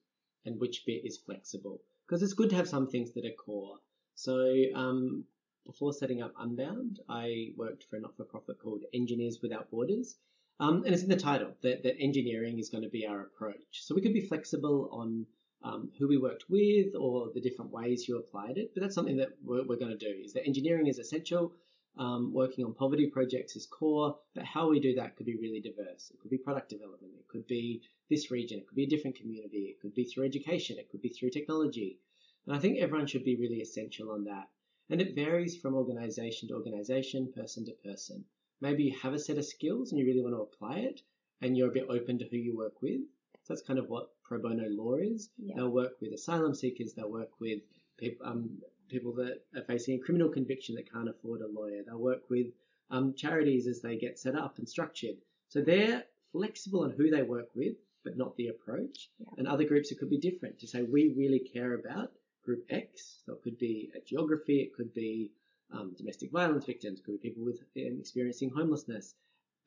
and 0.44 0.60
which 0.60 0.84
bit 0.86 1.02
is 1.04 1.18
flexible. 1.18 1.80
Because 2.06 2.22
it's 2.22 2.34
good 2.34 2.50
to 2.50 2.56
have 2.56 2.68
some 2.68 2.88
things 2.88 3.12
that 3.12 3.24
are 3.24 3.30
core. 3.30 3.76
So 4.14 4.54
um, 4.74 5.24
before 5.66 5.92
setting 5.92 6.22
up 6.22 6.32
Unbound, 6.38 7.00
I 7.08 7.48
worked 7.56 7.84
for 7.84 7.96
a 7.96 8.00
not-for-profit 8.00 8.58
called 8.62 8.84
Engineers 8.94 9.40
Without 9.42 9.70
Borders. 9.70 10.16
Um, 10.58 10.84
and 10.84 10.94
it's 10.94 11.02
in 11.02 11.08
the 11.08 11.16
title 11.16 11.52
that, 11.62 11.82
that 11.82 12.00
engineering 12.00 12.58
is 12.58 12.70
going 12.70 12.84
to 12.84 12.88
be 12.88 13.06
our 13.06 13.20
approach. 13.22 13.82
So 13.82 13.94
we 13.94 14.00
could 14.00 14.14
be 14.14 14.22
flexible 14.22 14.88
on 14.90 15.26
um, 15.62 15.90
who 15.98 16.08
we 16.08 16.16
worked 16.16 16.44
with 16.48 16.94
or 16.94 17.30
the 17.34 17.40
different 17.40 17.70
ways 17.70 18.08
you 18.08 18.18
applied 18.18 18.56
it. 18.56 18.72
But 18.74 18.82
that's 18.82 18.94
something 18.94 19.16
that 19.18 19.30
we're, 19.44 19.64
we're 19.64 19.78
going 19.78 19.96
to 19.96 20.12
do 20.12 20.22
is 20.24 20.32
that 20.32 20.46
engineering 20.46 20.86
is 20.86 20.98
essential. 20.98 21.52
Um, 21.98 22.32
working 22.34 22.64
on 22.64 22.74
poverty 22.74 23.06
projects 23.06 23.56
is 23.56 23.66
core, 23.66 24.18
but 24.34 24.44
how 24.44 24.68
we 24.68 24.80
do 24.80 24.94
that 24.96 25.16
could 25.16 25.24
be 25.24 25.36
really 25.36 25.62
diverse. 25.62 26.10
It 26.12 26.20
could 26.20 26.30
be 26.30 26.36
product 26.36 26.68
development. 26.68 27.14
It 27.18 27.26
could 27.26 27.46
be 27.46 27.82
this 28.10 28.30
region. 28.30 28.58
It 28.58 28.66
could 28.66 28.76
be 28.76 28.84
a 28.84 28.88
different 28.88 29.16
community. 29.16 29.64
It 29.70 29.80
could 29.80 29.94
be 29.94 30.04
through 30.04 30.26
education. 30.26 30.76
It 30.78 30.90
could 30.90 31.00
be 31.00 31.08
through 31.08 31.30
technology. 31.30 31.98
And 32.46 32.54
I 32.54 32.58
think 32.60 32.78
everyone 32.78 33.06
should 33.06 33.24
be 33.24 33.36
really 33.36 33.62
essential 33.62 34.10
on 34.10 34.24
that. 34.24 34.48
And 34.90 35.00
it 35.00 35.14
varies 35.14 35.56
from 35.56 35.74
organization 35.74 36.48
to 36.48 36.54
organization, 36.54 37.32
person 37.34 37.64
to 37.64 37.72
person. 37.72 38.24
Maybe 38.60 38.84
you 38.84 38.96
have 39.02 39.14
a 39.14 39.18
set 39.18 39.38
of 39.38 39.44
skills 39.44 39.90
and 39.90 39.98
you 39.98 40.06
really 40.06 40.22
want 40.22 40.34
to 40.34 40.42
apply 40.42 40.78
it 40.78 41.00
and 41.42 41.56
you're 41.56 41.68
a 41.68 41.74
bit 41.74 41.86
open 41.88 42.18
to 42.18 42.28
who 42.28 42.36
you 42.36 42.56
work 42.56 42.80
with. 42.82 43.00
So 43.42 43.54
that's 43.54 43.66
kind 43.66 43.78
of 43.78 43.88
what 43.88 44.10
pro 44.24 44.40
bono 44.40 44.68
law 44.68 44.94
is. 44.94 45.30
Yeah. 45.38 45.54
They'll 45.56 45.68
work 45.68 46.00
with 46.00 46.12
asylum 46.12 46.54
seekers, 46.54 46.94
they'll 46.94 47.10
work 47.10 47.30
with 47.40 47.60
people, 47.98 48.26
um, 48.26 48.58
people 48.88 49.12
that 49.14 49.42
are 49.54 49.62
facing 49.62 49.94
a 49.94 50.04
criminal 50.04 50.28
conviction 50.28 50.74
that 50.76 50.90
can't 50.92 51.08
afford 51.08 51.42
a 51.42 51.48
lawyer, 51.48 51.82
they'll 51.86 51.98
work 51.98 52.28
with 52.30 52.46
um, 52.90 53.14
charities 53.14 53.66
as 53.66 53.80
they 53.80 53.96
get 53.96 54.18
set 54.18 54.34
up 54.34 54.58
and 54.58 54.68
structured. 54.68 55.16
So 55.48 55.60
they're 55.60 56.04
flexible 56.32 56.84
on 56.84 56.90
who 56.90 57.10
they 57.10 57.22
work 57.22 57.48
with, 57.54 57.74
but 58.04 58.16
not 58.16 58.36
the 58.36 58.48
approach. 58.48 59.10
Yeah. 59.18 59.26
And 59.38 59.46
other 59.46 59.64
groups, 59.64 59.90
it 59.90 59.98
could 59.98 60.10
be 60.10 60.18
different 60.18 60.58
to 60.60 60.66
say, 60.66 60.82
we 60.82 61.14
really 61.16 61.40
care 61.40 61.74
about 61.74 62.12
group 62.44 62.64
X. 62.70 63.22
So 63.26 63.34
it 63.34 63.42
could 63.42 63.58
be 63.58 63.90
a 63.94 64.00
geography, 64.00 64.60
it 64.60 64.74
could 64.74 64.94
be 64.94 65.32
um, 65.72 65.94
domestic 65.96 66.30
violence 66.30 66.64
victims, 66.64 67.00
could 67.04 67.20
be 67.20 67.28
people 67.28 67.44
with 67.44 67.60
um, 67.76 67.98
experiencing 67.98 68.50
homelessness. 68.50 69.14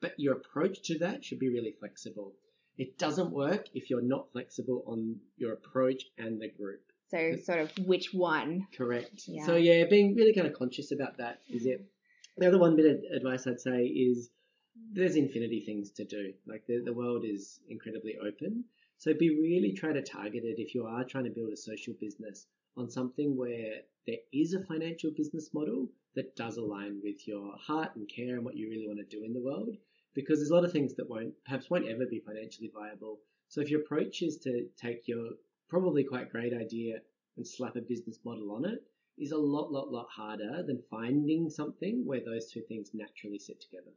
But 0.00 0.14
your 0.18 0.34
approach 0.34 0.82
to 0.84 0.98
that 1.00 1.24
should 1.24 1.38
be 1.38 1.50
really 1.50 1.74
flexible. 1.78 2.32
It 2.78 2.96
doesn't 2.96 3.30
work 3.30 3.66
if 3.74 3.90
you're 3.90 4.00
not 4.00 4.32
flexible 4.32 4.82
on 4.86 5.16
your 5.36 5.52
approach 5.52 6.04
and 6.16 6.40
the 6.40 6.48
group. 6.48 6.80
So, 7.10 7.36
sort 7.42 7.58
of, 7.58 7.72
which 7.86 8.14
one? 8.14 8.66
Correct. 8.74 9.24
Yeah. 9.26 9.44
So 9.44 9.56
yeah, 9.56 9.84
being 9.90 10.14
really 10.14 10.32
kind 10.32 10.46
of 10.46 10.54
conscious 10.54 10.92
about 10.92 11.18
that 11.18 11.40
is 11.48 11.66
it. 11.66 11.84
The 12.38 12.46
other 12.46 12.58
one 12.58 12.76
bit 12.76 12.86
of 12.86 13.02
advice 13.14 13.46
I'd 13.46 13.60
say 13.60 13.84
is 13.84 14.30
there's 14.92 15.16
infinity 15.16 15.60
things 15.60 15.90
to 15.92 16.04
do. 16.04 16.32
Like 16.46 16.64
the, 16.66 16.82
the 16.84 16.92
world 16.92 17.24
is 17.24 17.60
incredibly 17.68 18.16
open. 18.18 18.64
So 18.98 19.12
be 19.12 19.30
really 19.30 19.72
try 19.72 19.92
to 19.92 20.02
target 20.02 20.44
it 20.44 20.58
if 20.58 20.74
you 20.74 20.86
are 20.86 21.04
trying 21.04 21.24
to 21.24 21.30
build 21.30 21.52
a 21.52 21.56
social 21.56 21.94
business 22.00 22.46
on 22.76 22.90
something 22.90 23.36
where 23.36 23.82
there 24.06 24.18
is 24.32 24.54
a 24.54 24.64
financial 24.64 25.10
business 25.16 25.50
model 25.52 25.88
that 26.14 26.36
does 26.36 26.56
align 26.56 27.00
with 27.02 27.26
your 27.26 27.54
heart 27.56 27.94
and 27.96 28.08
care 28.08 28.36
and 28.36 28.44
what 28.44 28.56
you 28.56 28.68
really 28.68 28.86
want 28.86 28.98
to 28.98 29.16
do 29.16 29.24
in 29.24 29.32
the 29.32 29.40
world. 29.40 29.76
Because 30.14 30.38
there's 30.38 30.50
a 30.50 30.54
lot 30.54 30.64
of 30.64 30.72
things 30.72 30.94
that 30.96 31.08
won't, 31.08 31.34
perhaps 31.44 31.70
won't 31.70 31.88
ever 31.88 32.06
be 32.10 32.20
financially 32.26 32.70
viable. 32.74 33.18
So 33.48 33.60
if 33.60 33.70
your 33.70 33.80
approach 33.80 34.22
is 34.22 34.38
to 34.38 34.66
take 34.76 35.06
your 35.06 35.30
probably 35.68 36.02
quite 36.04 36.30
great 36.30 36.52
idea 36.52 36.96
and 37.36 37.46
slap 37.46 37.76
a 37.76 37.80
business 37.80 38.18
model 38.24 38.52
on 38.52 38.64
it, 38.64 38.82
is 39.18 39.32
a 39.32 39.36
lot, 39.36 39.70
lot, 39.70 39.92
lot 39.92 40.08
harder 40.10 40.62
than 40.66 40.82
finding 40.90 41.50
something 41.50 42.02
where 42.04 42.20
those 42.24 42.50
two 42.50 42.62
things 42.62 42.90
naturally 42.94 43.38
sit 43.38 43.60
together. 43.60 43.92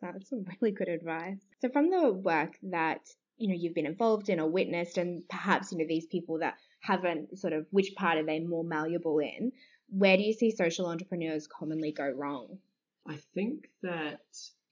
That's 0.00 0.28
some 0.28 0.44
really 0.60 0.72
good 0.72 0.88
advice. 0.88 1.38
So 1.60 1.68
from 1.70 1.90
the 1.90 2.12
work 2.12 2.56
that 2.64 3.00
you 3.36 3.48
know 3.48 3.54
you've 3.58 3.74
been 3.74 3.86
involved 3.86 4.28
in 4.28 4.38
or 4.38 4.48
witnessed, 4.48 4.98
and 4.98 5.26
perhaps 5.28 5.72
you 5.72 5.78
know 5.78 5.86
these 5.88 6.06
people 6.06 6.38
that 6.40 6.54
haven't 6.84 7.38
sort 7.38 7.54
of 7.54 7.66
which 7.70 7.94
part 7.94 8.18
are 8.18 8.24
they 8.24 8.40
more 8.40 8.64
malleable 8.64 9.18
in? 9.18 9.52
Where 9.88 10.16
do 10.16 10.22
you 10.22 10.34
see 10.34 10.50
social 10.50 10.86
entrepreneurs 10.86 11.46
commonly 11.46 11.92
go 11.92 12.10
wrong? 12.10 12.58
I 13.06 13.16
think 13.34 13.68
that 13.82 14.20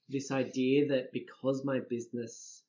this 0.09 0.31
idea 0.31 0.89
that 0.89 1.13
because 1.13 1.65
my 1.65 1.81
business 1.81 2.63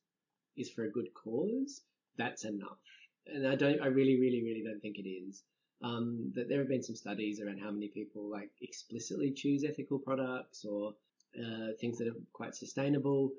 is 0.56 0.70
for 0.70 0.84
a 0.84 0.90
good 0.90 1.08
cause, 1.12 1.82
that's 2.16 2.44
enough. 2.44 2.78
And 3.26 3.46
I 3.46 3.54
don't, 3.54 3.80
I 3.80 3.86
really, 3.86 4.18
really, 4.18 4.42
really 4.42 4.62
don't 4.64 4.80
think 4.80 4.98
it 4.98 5.08
is. 5.08 5.42
Um, 5.82 6.32
that 6.34 6.48
there 6.48 6.60
have 6.60 6.68
been 6.68 6.82
some 6.82 6.96
studies 6.96 7.40
around 7.40 7.58
how 7.58 7.70
many 7.70 7.88
people 7.88 8.30
like 8.30 8.50
explicitly 8.62 9.32
choose 9.32 9.64
ethical 9.64 9.98
products 9.98 10.64
or 10.64 10.94
uh, 11.38 11.72
things 11.80 11.98
that 11.98 12.08
are 12.08 12.16
quite 12.32 12.54
sustainable. 12.54 13.32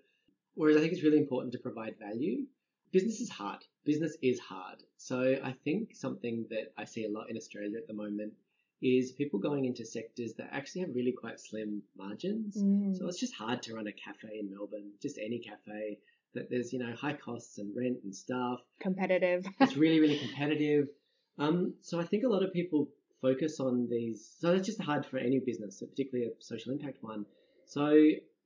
Whereas 0.54 0.78
I 0.78 0.82
think 0.82 0.94
it's 0.94 1.04
really 1.04 1.18
important 1.18 1.54
to 1.54 1.60
provide 1.60 1.96
value. 2.00 2.44
Business 2.92 3.22
is 3.22 3.30
hard. 3.30 3.64
Business 3.86 4.18
is 4.22 4.40
hard. 4.40 4.84
So 4.98 5.38
I 5.44 5.54
think 5.64 5.96
something 5.96 6.46
that 6.50 6.74
I 6.78 6.86
see 6.86 7.06
a 7.06 7.10
lot 7.10 7.30
in 7.30 7.38
Australia 7.38 7.78
at 7.78 7.88
the 7.88 7.94
moment 7.94 8.34
is 8.82 9.12
people 9.14 9.40
going 9.40 9.66
into 9.66 9.86
sectors 9.86 10.34
that 10.34 10.50
actually 10.52 10.82
have 10.82 10.94
really 10.94 11.12
quite 11.12 11.40
slim 11.40 11.82
margins. 11.98 12.58
Mm. 12.58 12.98
So 12.98 13.08
it's 13.08 13.20
just 13.20 13.34
hard 13.34 13.62
to 13.64 13.76
run 13.76 13.88
a 13.88 13.94
cafe 13.94 14.40
in 14.40 14.52
Melbourne, 14.52 14.92
just 15.02 15.18
any 15.18 15.40
cafe. 15.40 16.00
That 16.34 16.50
there's 16.50 16.74
you 16.74 16.80
know 16.80 16.94
high 16.94 17.14
costs 17.14 17.60
and 17.60 17.74
rent 17.76 18.00
and 18.04 18.14
staff. 18.14 18.60
Competitive. 18.82 19.46
It's 19.62 19.78
really 19.78 20.02
really 20.02 20.18
competitive. 20.18 20.90
Um, 21.38 21.76
so 21.82 22.00
I 22.00 22.06
think 22.06 22.24
a 22.26 22.28
lot 22.28 22.44
of 22.44 22.52
people 22.52 22.90
focus 23.22 23.60
on 23.60 23.88
these. 23.90 24.36
So 24.40 24.54
it's 24.54 24.66
just 24.66 24.82
hard 24.82 25.06
for 25.06 25.18
any 25.18 25.40
business, 25.40 25.82
particularly 25.82 26.32
a 26.32 26.44
social 26.44 26.74
impact 26.74 26.98
one. 27.02 27.26
So 27.66 27.96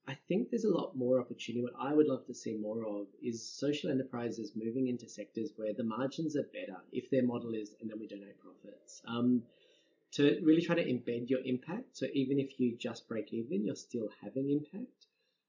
I 0.09 0.17
think 0.27 0.49
there's 0.49 0.63
a 0.63 0.73
lot 0.73 0.97
more 0.97 1.19
opportunity. 1.19 1.61
What 1.61 1.73
I 1.79 1.93
would 1.93 2.07
love 2.07 2.25
to 2.25 2.33
see 2.33 2.55
more 2.55 2.83
of 2.83 3.05
is 3.21 3.47
social 3.47 3.91
enterprises 3.91 4.53
moving 4.55 4.87
into 4.87 5.07
sectors 5.07 5.51
where 5.55 5.71
the 5.71 5.83
margins 5.83 6.35
are 6.35 6.49
better 6.51 6.77
if 6.91 7.11
their 7.11 7.21
model 7.21 7.53
is, 7.53 7.75
and 7.79 7.87
then 7.87 7.99
we 7.99 8.07
donate 8.07 8.39
profits. 8.39 9.03
Um, 9.07 9.43
to 10.13 10.41
really 10.43 10.63
try 10.63 10.73
to 10.73 10.83
embed 10.83 11.29
your 11.29 11.41
impact. 11.45 11.95
So 11.95 12.07
even 12.13 12.39
if 12.39 12.59
you 12.59 12.75
just 12.75 13.07
break 13.07 13.31
even, 13.31 13.63
you're 13.63 13.75
still 13.75 14.09
having 14.23 14.49
impact. 14.49 15.05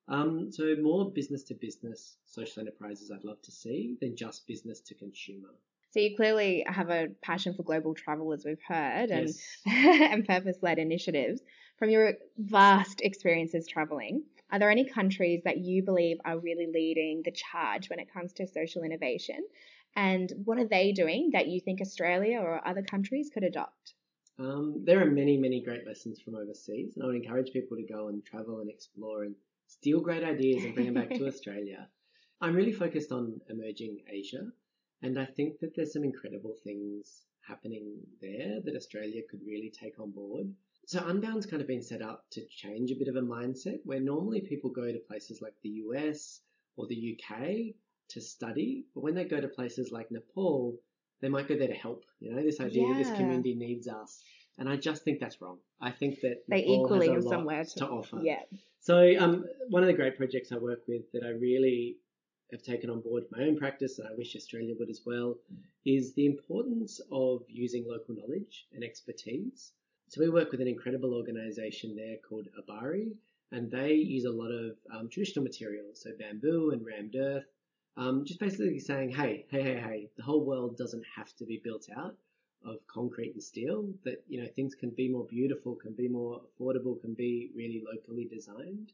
Um, 0.08 0.52
so 0.52 0.76
more 0.76 1.10
business 1.10 1.42
to 1.44 1.54
business 1.54 2.16
social 2.26 2.60
enterprises 2.60 3.10
I'd 3.10 3.24
love 3.24 3.40
to 3.42 3.50
see 3.50 3.96
than 4.02 4.14
just 4.14 4.46
business 4.46 4.80
to 4.80 4.94
consumer. 4.94 5.48
So 5.92 6.00
you 6.00 6.14
clearly 6.14 6.64
have 6.68 6.90
a 6.90 7.08
passion 7.22 7.54
for 7.54 7.62
global 7.62 7.94
travel, 7.94 8.32
as 8.34 8.44
we've 8.44 8.62
heard, 8.68 9.10
and 9.10 9.28
Yes. 9.28 9.40
and 9.66 10.26
purpose-led 10.26 10.78
initiatives. 10.78 11.40
From 11.78 11.88
your 11.88 12.12
vast 12.36 13.00
experiences 13.00 13.66
traveling, 13.66 14.22
are 14.52 14.58
there 14.58 14.70
any 14.70 14.84
countries 14.84 15.42
that 15.44 15.58
you 15.58 15.82
believe 15.82 16.18
are 16.24 16.38
really 16.38 16.66
leading 16.66 17.22
the 17.24 17.30
charge 17.30 17.88
when 17.88 17.98
it 17.98 18.12
comes 18.12 18.32
to 18.34 18.46
social 18.46 18.82
innovation? 18.82 19.46
And 19.96 20.32
what 20.44 20.58
are 20.58 20.66
they 20.66 20.92
doing 20.92 21.30
that 21.32 21.48
you 21.48 21.60
think 21.60 21.80
Australia 21.80 22.38
or 22.38 22.66
other 22.66 22.82
countries 22.82 23.30
could 23.32 23.44
adopt? 23.44 23.94
Um, 24.38 24.82
there 24.84 25.02
are 25.02 25.10
many, 25.10 25.36
many 25.36 25.62
great 25.62 25.86
lessons 25.86 26.20
from 26.20 26.34
overseas, 26.34 26.96
and 26.96 27.04
I 27.04 27.06
would 27.08 27.16
encourage 27.16 27.52
people 27.52 27.76
to 27.76 27.82
go 27.82 28.08
and 28.08 28.24
travel 28.24 28.60
and 28.60 28.70
explore 28.70 29.24
and 29.24 29.34
steal 29.66 30.00
great 30.00 30.24
ideas 30.24 30.64
and 30.64 30.74
bring 30.74 30.86
them 30.86 30.94
back 30.94 31.10
to 31.10 31.26
Australia. 31.28 31.88
I'm 32.40 32.54
really 32.54 32.72
focused 32.72 33.12
on 33.12 33.40
emerging 33.50 33.98
Asia, 34.08 34.50
and 35.02 35.18
I 35.18 35.26
think 35.26 35.58
that 35.60 35.74
there's 35.76 35.92
some 35.92 36.04
incredible 36.04 36.54
things 36.64 37.26
happening 37.46 37.98
there 38.20 38.60
that 38.64 38.76
Australia 38.76 39.22
could 39.28 39.40
really 39.44 39.70
take 39.70 40.00
on 40.00 40.10
board. 40.10 40.50
So 40.90 40.98
Unbound's 40.98 41.46
kind 41.46 41.62
of 41.62 41.68
been 41.68 41.82
set 41.82 42.02
up 42.02 42.24
to 42.32 42.44
change 42.46 42.90
a 42.90 42.96
bit 42.96 43.06
of 43.06 43.14
a 43.14 43.20
mindset 43.20 43.78
where 43.84 44.00
normally 44.00 44.40
people 44.40 44.70
go 44.70 44.90
to 44.90 44.98
places 44.98 45.40
like 45.40 45.54
the 45.62 45.68
US 45.86 46.40
or 46.76 46.88
the 46.88 47.16
UK 47.16 47.76
to 48.08 48.20
study, 48.20 48.86
but 48.92 49.04
when 49.04 49.14
they 49.14 49.24
go 49.24 49.40
to 49.40 49.46
places 49.46 49.92
like 49.92 50.10
Nepal, 50.10 50.76
they 51.20 51.28
might 51.28 51.46
go 51.46 51.56
there 51.56 51.68
to 51.68 51.74
help. 51.74 52.06
You 52.18 52.34
know, 52.34 52.42
this 52.42 52.58
idea 52.58 52.88
that 52.88 52.98
this 52.98 53.12
community 53.12 53.54
needs 53.54 53.86
us. 53.86 54.20
And 54.58 54.68
I 54.68 54.74
just 54.74 55.04
think 55.04 55.20
that's 55.20 55.40
wrong. 55.40 55.58
I 55.80 55.92
think 55.92 56.22
that 56.22 56.42
They 56.48 56.62
Nepal 56.62 56.84
equally 56.84 57.08
have 57.10 57.22
somewhere 57.22 57.62
to, 57.62 57.78
to 57.78 57.86
offer. 57.86 58.18
Yeah. 58.20 58.42
So 58.80 59.14
um, 59.20 59.44
one 59.68 59.84
of 59.84 59.86
the 59.86 59.92
great 59.92 60.16
projects 60.16 60.50
I 60.50 60.56
work 60.56 60.80
with 60.88 61.02
that 61.12 61.22
I 61.22 61.28
really 61.28 61.98
have 62.50 62.64
taken 62.64 62.90
on 62.90 63.00
board 63.00 63.26
my 63.30 63.44
own 63.44 63.56
practice, 63.56 64.00
and 64.00 64.08
I 64.08 64.16
wish 64.16 64.34
Australia 64.34 64.74
would 64.80 64.90
as 64.90 65.02
well, 65.06 65.36
is 65.86 66.14
the 66.14 66.26
importance 66.26 67.00
of 67.12 67.44
using 67.46 67.86
local 67.86 68.16
knowledge 68.16 68.66
and 68.72 68.82
expertise. 68.82 69.70
So 70.10 70.20
we 70.20 70.28
work 70.28 70.50
with 70.50 70.60
an 70.60 70.66
incredible 70.66 71.14
organisation 71.14 71.94
there 71.94 72.16
called 72.28 72.48
Abari, 72.58 73.12
and 73.52 73.70
they 73.70 73.92
use 73.92 74.24
a 74.24 74.32
lot 74.32 74.50
of 74.50 74.76
um, 74.92 75.08
traditional 75.08 75.44
materials, 75.44 76.02
so 76.02 76.10
bamboo 76.18 76.72
and 76.72 76.84
rammed 76.84 77.14
earth. 77.14 77.46
Um, 77.96 78.24
just 78.24 78.40
basically 78.40 78.80
saying, 78.80 79.10
hey, 79.10 79.46
hey, 79.52 79.62
hey, 79.62 79.76
hey, 79.76 80.10
the 80.16 80.24
whole 80.24 80.44
world 80.44 80.76
doesn't 80.76 81.04
have 81.14 81.32
to 81.36 81.44
be 81.44 81.60
built 81.62 81.86
out 81.96 82.16
of 82.64 82.84
concrete 82.88 83.34
and 83.34 83.42
steel. 83.42 83.88
That 84.04 84.24
you 84.26 84.42
know 84.42 84.48
things 84.48 84.74
can 84.74 84.90
be 84.90 85.08
more 85.08 85.26
beautiful, 85.26 85.76
can 85.76 85.92
be 85.92 86.08
more 86.08 86.40
affordable, 86.40 87.00
can 87.00 87.14
be 87.14 87.52
really 87.54 87.80
locally 87.86 88.24
designed. 88.24 88.92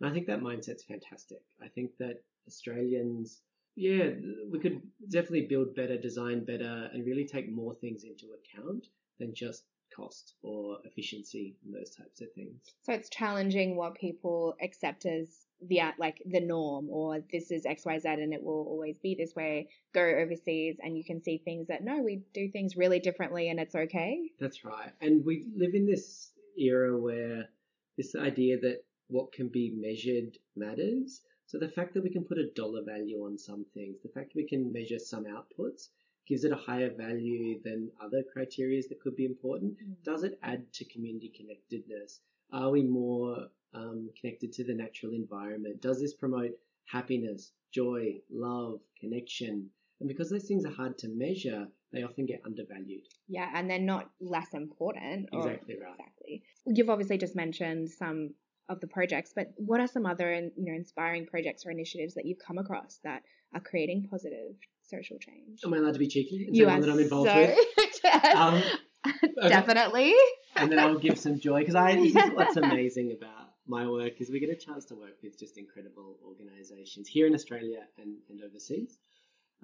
And 0.00 0.10
I 0.10 0.12
think 0.12 0.26
that 0.26 0.42
mindset's 0.42 0.84
fantastic. 0.84 1.40
I 1.62 1.68
think 1.68 1.96
that 1.98 2.22
Australians, 2.46 3.40
yeah, 3.74 4.10
we 4.50 4.58
could 4.58 4.82
definitely 5.08 5.46
build 5.46 5.74
better, 5.74 5.96
design 5.96 6.44
better, 6.44 6.90
and 6.92 7.06
really 7.06 7.24
take 7.24 7.50
more 7.50 7.74
things 7.74 8.04
into 8.04 8.34
account 8.34 8.88
than 9.18 9.34
just 9.34 9.64
cost 9.94 10.34
or 10.42 10.78
efficiency 10.84 11.56
and 11.64 11.74
those 11.74 11.90
types 11.90 12.20
of 12.20 12.32
things. 12.34 12.74
So 12.82 12.92
it's 12.92 13.08
challenging 13.08 13.76
what 13.76 13.94
people 13.94 14.56
accept 14.62 15.06
as 15.06 15.46
the 15.60 15.80
like 15.98 16.22
the 16.24 16.40
norm 16.40 16.88
or 16.88 17.20
this 17.32 17.50
is 17.50 17.64
xyz 17.64 18.04
and 18.04 18.32
it 18.32 18.42
will 18.42 18.64
always 18.68 18.96
be 18.98 19.16
this 19.18 19.34
way 19.34 19.68
go 19.92 20.00
overseas 20.02 20.76
and 20.80 20.96
you 20.96 21.02
can 21.02 21.20
see 21.20 21.38
things 21.38 21.66
that 21.66 21.82
no 21.82 22.00
we 22.00 22.22
do 22.32 22.48
things 22.48 22.76
really 22.76 23.00
differently 23.00 23.48
and 23.48 23.58
it's 23.58 23.74
okay. 23.74 24.30
That's 24.38 24.64
right. 24.64 24.92
And 25.00 25.24
we 25.24 25.46
live 25.56 25.74
in 25.74 25.86
this 25.86 26.30
era 26.56 26.96
where 26.96 27.48
this 27.96 28.14
idea 28.14 28.60
that 28.60 28.84
what 29.08 29.32
can 29.32 29.48
be 29.48 29.72
measured 29.74 30.36
matters. 30.54 31.22
So 31.46 31.58
the 31.58 31.68
fact 31.68 31.94
that 31.94 32.02
we 32.02 32.10
can 32.10 32.24
put 32.24 32.38
a 32.38 32.50
dollar 32.54 32.82
value 32.84 33.24
on 33.24 33.38
some 33.38 33.64
things 33.74 33.96
the 34.02 34.10
fact 34.10 34.28
that 34.28 34.36
we 34.36 34.46
can 34.46 34.72
measure 34.72 34.98
some 34.98 35.24
outputs 35.24 35.88
gives 36.28 36.44
it 36.44 36.52
a 36.52 36.56
higher 36.56 36.90
value 36.94 37.58
than 37.64 37.90
other 38.04 38.22
criteria 38.32 38.82
that 38.88 39.00
could 39.00 39.16
be 39.16 39.24
important 39.24 39.72
mm. 39.72 39.94
does 40.04 40.22
it 40.22 40.38
add 40.42 40.62
to 40.72 40.84
community 40.84 41.32
connectedness 41.36 42.20
are 42.52 42.70
we 42.70 42.82
more 42.82 43.48
um, 43.74 44.10
connected 44.20 44.52
to 44.54 44.64
the 44.64 44.74
natural 44.74 45.12
environment? 45.12 45.80
Does 45.80 46.00
this 46.00 46.14
promote 46.14 46.52
happiness, 46.86 47.52
joy, 47.72 48.20
love, 48.30 48.80
connection? 49.00 49.70
And 50.00 50.08
because 50.08 50.30
those 50.30 50.44
things 50.44 50.64
are 50.64 50.72
hard 50.72 50.96
to 50.98 51.08
measure, 51.08 51.66
they 51.92 52.02
often 52.02 52.26
get 52.26 52.42
undervalued. 52.44 53.02
Yeah, 53.26 53.50
and 53.54 53.68
they're 53.68 53.78
not 53.78 54.10
less 54.20 54.54
important. 54.54 55.28
Exactly 55.32 55.76
right. 55.82 55.94
Exactly. 55.98 56.42
You've 56.66 56.90
obviously 56.90 57.18
just 57.18 57.34
mentioned 57.36 57.90
some 57.90 58.34
of 58.68 58.80
the 58.80 58.86
projects, 58.86 59.32
but 59.34 59.52
what 59.56 59.80
are 59.80 59.86
some 59.86 60.06
other 60.06 60.32
you 60.34 60.52
know 60.56 60.74
inspiring 60.74 61.26
projects 61.26 61.64
or 61.66 61.70
initiatives 61.70 62.14
that 62.14 62.26
you've 62.26 62.38
come 62.38 62.58
across 62.58 63.00
that 63.04 63.22
are 63.54 63.60
creating 63.60 64.06
positive 64.10 64.56
social 64.82 65.18
change? 65.18 65.60
Am 65.64 65.74
I 65.74 65.78
allowed 65.78 65.94
to 65.94 65.98
be 65.98 66.08
cheeky 66.08 66.46
and 66.46 66.56
you 66.56 66.64
say 66.64 66.70
one 66.70 66.80
that 66.80 66.90
I'm 66.90 66.98
involved 66.98 67.30
so 67.30 67.36
with? 67.36 68.24
um, 68.34 68.62
Definitely. 69.48 70.14
and 70.56 70.70
then 70.70 70.78
I'll 70.78 70.98
give 70.98 71.18
some 71.18 71.38
joy 71.38 71.60
because 71.60 71.74
I 71.74 71.94
this 71.94 72.16
is 72.16 72.30
what's 72.32 72.56
amazing 72.68 73.12
about 73.12 73.48
my 73.66 73.86
work 73.86 74.20
is 74.20 74.30
we 74.30 74.40
get 74.40 74.50
a 74.50 74.56
chance 74.56 74.86
to 74.86 74.94
work 74.94 75.22
with 75.22 75.38
just 75.38 75.58
incredible 75.58 76.16
organisations 76.26 77.06
here 77.06 77.26
in 77.26 77.34
Australia 77.34 77.80
and, 77.98 78.16
and 78.30 78.40
overseas. 78.42 78.98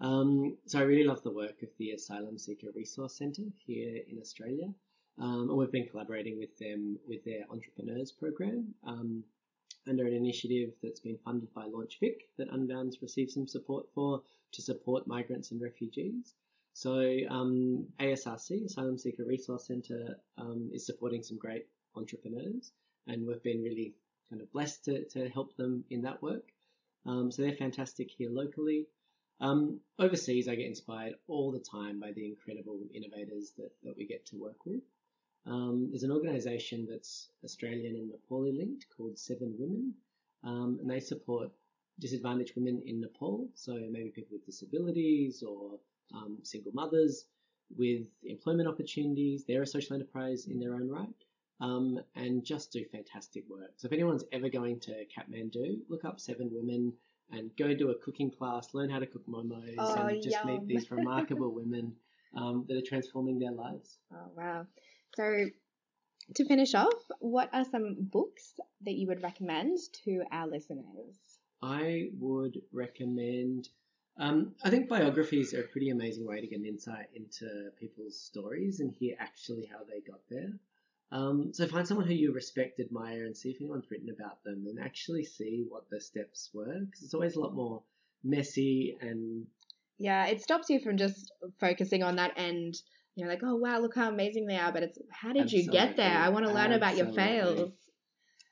Um, 0.01 0.59
so 0.67 0.79
I 0.79 0.83
really 0.83 1.05
love 1.05 1.23
the 1.23 1.33
work 1.33 1.63
of 1.63 1.69
the 1.79 1.93
Asylum 1.93 2.39
Seeker 2.39 2.69
Resource 2.75 3.17
Centre 3.17 3.49
here 3.65 4.01
in 4.09 4.19
Australia. 4.19 4.75
Um, 5.19 5.49
and 5.49 5.57
we've 5.57 5.71
been 5.71 5.89
collaborating 5.89 6.39
with 6.39 6.59
them 6.59 6.99
with 7.07 7.25
their 7.25 7.45
entrepreneurs 7.51 8.11
program 8.11 8.75
um, 8.85 9.23
under 9.89 10.07
an 10.07 10.13
initiative 10.13 10.71
that's 10.83 11.01
been 11.01 11.19
funded 11.25 11.53
by 11.55 11.67
LaunchVic 11.67 12.17
that 12.39 12.51
Unbound's 12.51 13.01
received 13.01 13.31
some 13.31 13.47
support 13.47 13.87
for 13.95 14.23
to 14.53 14.63
support 14.63 15.07
migrants 15.07 15.53
and 15.53 15.61
refugees. 15.61 16.35
So 16.73 17.17
um, 17.31 17.87
ASRC, 18.01 18.65
Asylum 18.65 18.99
Seeker 18.99 19.25
Resource 19.25 19.67
Centre, 19.67 20.19
um, 20.39 20.71
is 20.73 20.87
supporting 20.87 21.23
some 21.23 21.39
great 21.39 21.67
entrepreneurs 21.95 22.73
and 23.07 23.27
we've 23.27 23.43
been 23.43 23.63
really 23.63 23.95
kind 24.31 24.43
of 24.43 24.53
blessed 24.53 24.85
to, 24.87 25.05
to 25.05 25.29
help 25.29 25.57
them 25.57 25.85
in 25.91 26.03
that 26.03 26.23
work. 26.23 26.51
Um, 27.07 27.31
so 27.31 27.43
they're 27.43 27.53
fantastic 27.53 28.11
here 28.11 28.31
locally. 28.31 28.87
Um, 29.41 29.81
overseas, 29.99 30.49
I 30.49 30.55
get 30.55 30.67
inspired 30.67 31.15
all 31.27 31.53
the 31.53 31.59
time 31.59 32.01
by 32.01 32.13
the 32.13 32.27
incredible 32.27 32.81
innovators 32.95 33.53
that, 33.59 33.71
that 33.83 33.97
we 33.97 34.07
get 34.07 34.27
to 34.27 34.37
work 34.37 34.65
with. 34.65 34.81
Um, 35.47 35.89
there's 35.91 36.05
an 36.05 36.13
organisation 36.13 36.87
that's 36.89 37.29
Australian 37.45 37.97
and 37.97 38.11
Nepali 38.11 38.57
linked 38.57 38.87
called 38.97 39.19
Seven 39.19 39.55
Women, 39.59 39.95
um, 40.43 40.79
and 40.81 40.91
they 40.91 41.01
support 41.01 41.51
disadvantaged 42.01 42.57
women 42.57 42.83
in 42.87 43.01
Nepal, 43.01 43.49
so 43.55 43.75
maybe 43.91 44.11
people 44.11 44.33
with 44.33 44.47
disabilities 44.47 45.43
or 45.43 45.79
um, 46.15 46.39
single 46.43 46.73
mothers 46.73 47.27
with 47.77 48.07
employment 48.25 48.69
opportunities. 48.69 49.45
They're 49.45 49.63
a 49.63 49.67
social 49.67 49.95
enterprise 49.95 50.47
in 50.47 50.59
their 50.59 50.75
own 50.75 50.89
right 50.89 51.09
um, 51.61 52.01
and 52.15 52.45
just 52.45 52.73
do 52.73 52.85
fantastic 52.91 53.45
work. 53.49 53.73
So 53.77 53.87
if 53.87 53.93
anyone's 53.93 54.25
ever 54.33 54.49
going 54.49 54.81
to 54.81 55.05
Kathmandu, 55.07 55.79
look 55.89 56.05
up 56.05 56.21
Seven 56.21 56.51
Women 56.53 56.93
and 57.31 57.51
go 57.57 57.75
do 57.75 57.91
a 57.91 57.99
cooking 57.99 58.31
class, 58.31 58.75
learn 58.75 58.91
how 58.91 58.99
to 58.99 59.07
cook 59.07 59.27
momos, 59.27 59.75
oh, 59.79 60.07
and 60.07 60.23
just 60.23 60.37
yum. 60.37 60.47
meet 60.47 60.67
these 60.67 60.91
remarkable 60.91 61.55
women 61.55 61.95
um, 62.37 62.65
that 62.69 62.77
are 62.77 62.87
transforming 62.87 63.39
their 63.39 63.53
lives. 63.53 63.99
Oh 64.13 64.31
wow! 64.37 64.67
So 65.17 65.47
to 66.35 66.45
finish 66.45 66.75
off, 66.75 66.95
what 67.21 67.51
are 67.53 67.65
some 67.65 67.97
books 68.01 68.55
that 68.83 68.95
you 68.95 69.07
would 69.09 69.23
recommend 69.23 69.79
to 70.05 70.25
our 70.33 70.49
listeners? 70.49 71.17
I 71.63 72.11
would 72.19 72.61
recommend. 72.73 73.69
Um, 74.19 74.55
I 74.63 74.71
think 74.71 74.89
biographies 74.89 75.55
are 75.55 75.63
a 75.63 75.69
pretty 75.69 75.91
amazing 75.91 76.27
way 76.27 76.41
to 76.41 76.47
get 76.47 76.61
an 76.61 76.67
insight 76.67 77.07
into 77.15 77.71
people's 77.79 78.19
stories 78.19 78.81
and 78.81 78.93
hear 78.93 79.17
actually 79.19 79.67
how 79.67 79.79
they 79.85 80.01
got 80.01 80.21
there. 80.31 80.53
Um, 81.11 81.53
so 81.53 81.67
find 81.67 81.87
someone 81.87 82.07
who 82.07 82.15
you 82.15 82.33
respect, 82.33 82.81
admire, 82.81 83.25
and 83.25 83.37
see 83.37 83.51
if 83.51 83.61
anyone's 83.61 83.91
written 83.91 84.11
about 84.11 84.43
them, 84.45 84.67
and 84.69 84.81
actually 84.81 85.25
see 85.25 85.65
what 85.69 85.89
the 85.91 86.01
steps 86.01 86.51
were, 86.53 86.81
because 86.81 87.03
it's 87.03 87.15
always 87.15 87.37
a 87.37 87.41
lot 87.41 87.55
more 87.55 87.83
messy 88.23 88.97
and. 89.01 89.47
Yeah, 89.99 90.27
it 90.27 90.43
stops 90.43 90.71
you 90.71 90.81
from 90.81 90.97
just 90.97 91.31
focusing 91.61 92.03
on 92.03 92.17
that 92.17 92.33
end. 92.37 92.75
You're 93.17 93.29
like, 93.29 93.43
oh 93.45 93.55
wow, 93.55 93.79
look 93.79 93.95
how 93.95 94.09
amazing 94.09 94.47
they 94.47 94.57
are, 94.57 94.73
but 94.73 94.83
it's 94.83 94.99
how 95.11 95.33
did 95.33 95.43
Absolutely. 95.43 95.67
you 95.67 95.73
get 95.73 95.97
there? 95.97 96.19
I 96.19 96.31
want 96.31 96.47
to 96.47 96.53
learn 96.53 96.73
Absolutely. 96.73 96.77
about 96.77 96.97
your 96.97 97.13
fails. 97.13 97.73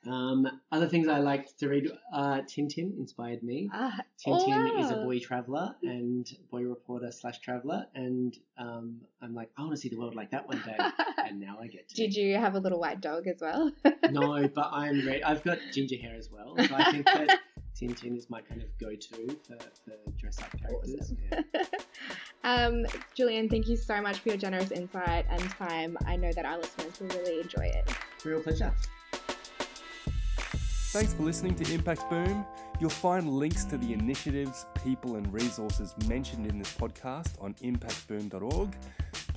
Um, 0.05 0.47
other 0.71 0.87
things 0.87 1.07
I 1.07 1.19
liked 1.19 1.59
to 1.59 1.69
read, 1.69 1.89
uh, 2.13 2.41
Tintin 2.41 2.97
inspired 2.97 3.41
me. 3.41 3.69
Ah, 3.73 3.99
Tintin 4.19 4.47
oh, 4.47 4.73
wow. 4.75 4.79
is 4.79 4.91
a 4.91 4.95
boy 4.95 5.19
traveler 5.19 5.75
and 5.81 6.29
boy 6.51 6.63
reporter 6.63 7.11
slash 7.11 7.39
traveler, 7.39 7.85
and 7.95 8.37
um, 8.57 9.01
I'm 9.21 9.33
like, 9.33 9.49
I 9.57 9.61
want 9.61 9.73
to 9.73 9.77
see 9.77 9.89
the 9.89 9.97
world 9.97 10.15
like 10.15 10.31
that 10.31 10.47
one 10.47 10.61
day, 10.65 10.77
and 11.25 11.39
now 11.39 11.57
I 11.61 11.67
get 11.67 11.87
to. 11.89 11.95
Did 11.95 12.15
you 12.15 12.35
have 12.37 12.55
a 12.55 12.59
little 12.59 12.79
white 12.79 12.99
dog 12.99 13.27
as 13.27 13.39
well? 13.39 13.71
no, 14.11 14.47
but 14.47 14.69
I'm 14.73 15.05
ready. 15.05 15.23
I've 15.23 15.43
got 15.43 15.59
ginger 15.71 15.97
hair 15.97 16.15
as 16.17 16.29
well, 16.29 16.57
so 16.67 16.75
I 16.75 16.83
think 16.91 17.05
that 17.05 17.29
Tintin 17.83 18.17
is 18.17 18.29
my 18.29 18.41
kind 18.41 18.61
of 18.61 18.69
go-to 18.77 19.37
for, 19.45 19.57
for 19.57 20.11
dress 20.17 20.39
up 20.41 20.49
characters. 20.57 20.95
Awesome. 21.01 21.17
Yeah. 21.31 21.63
um, 22.43 22.85
Julian, 23.13 23.49
thank 23.49 23.67
you 23.67 23.75
so 23.75 24.01
much 24.01 24.19
for 24.19 24.29
your 24.29 24.37
generous 24.37 24.71
insight 24.71 25.25
and 25.29 25.41
time. 25.51 25.97
I 26.05 26.15
know 26.15 26.31
that 26.31 26.45
our 26.45 26.57
listeners 26.57 26.99
will 26.99 27.07
really 27.07 27.41
enjoy 27.41 27.65
it. 27.65 27.89
Real 28.23 28.41
pleasure. 28.41 28.73
Thanks 30.93 31.13
for 31.13 31.23
listening 31.23 31.55
to 31.55 31.73
Impact 31.73 32.07
Boom. 32.09 32.45
You'll 32.79 32.89
find 32.89 33.27
links 33.27 33.65
to 33.65 33.77
the 33.77 33.93
initiatives, 33.93 34.65
people, 34.83 35.15
and 35.15 35.33
resources 35.33 35.95
mentioned 36.07 36.45
in 36.47 36.59
this 36.59 36.71
podcast 36.73 37.31
on 37.41 37.55
impactboom.org. 37.55 38.75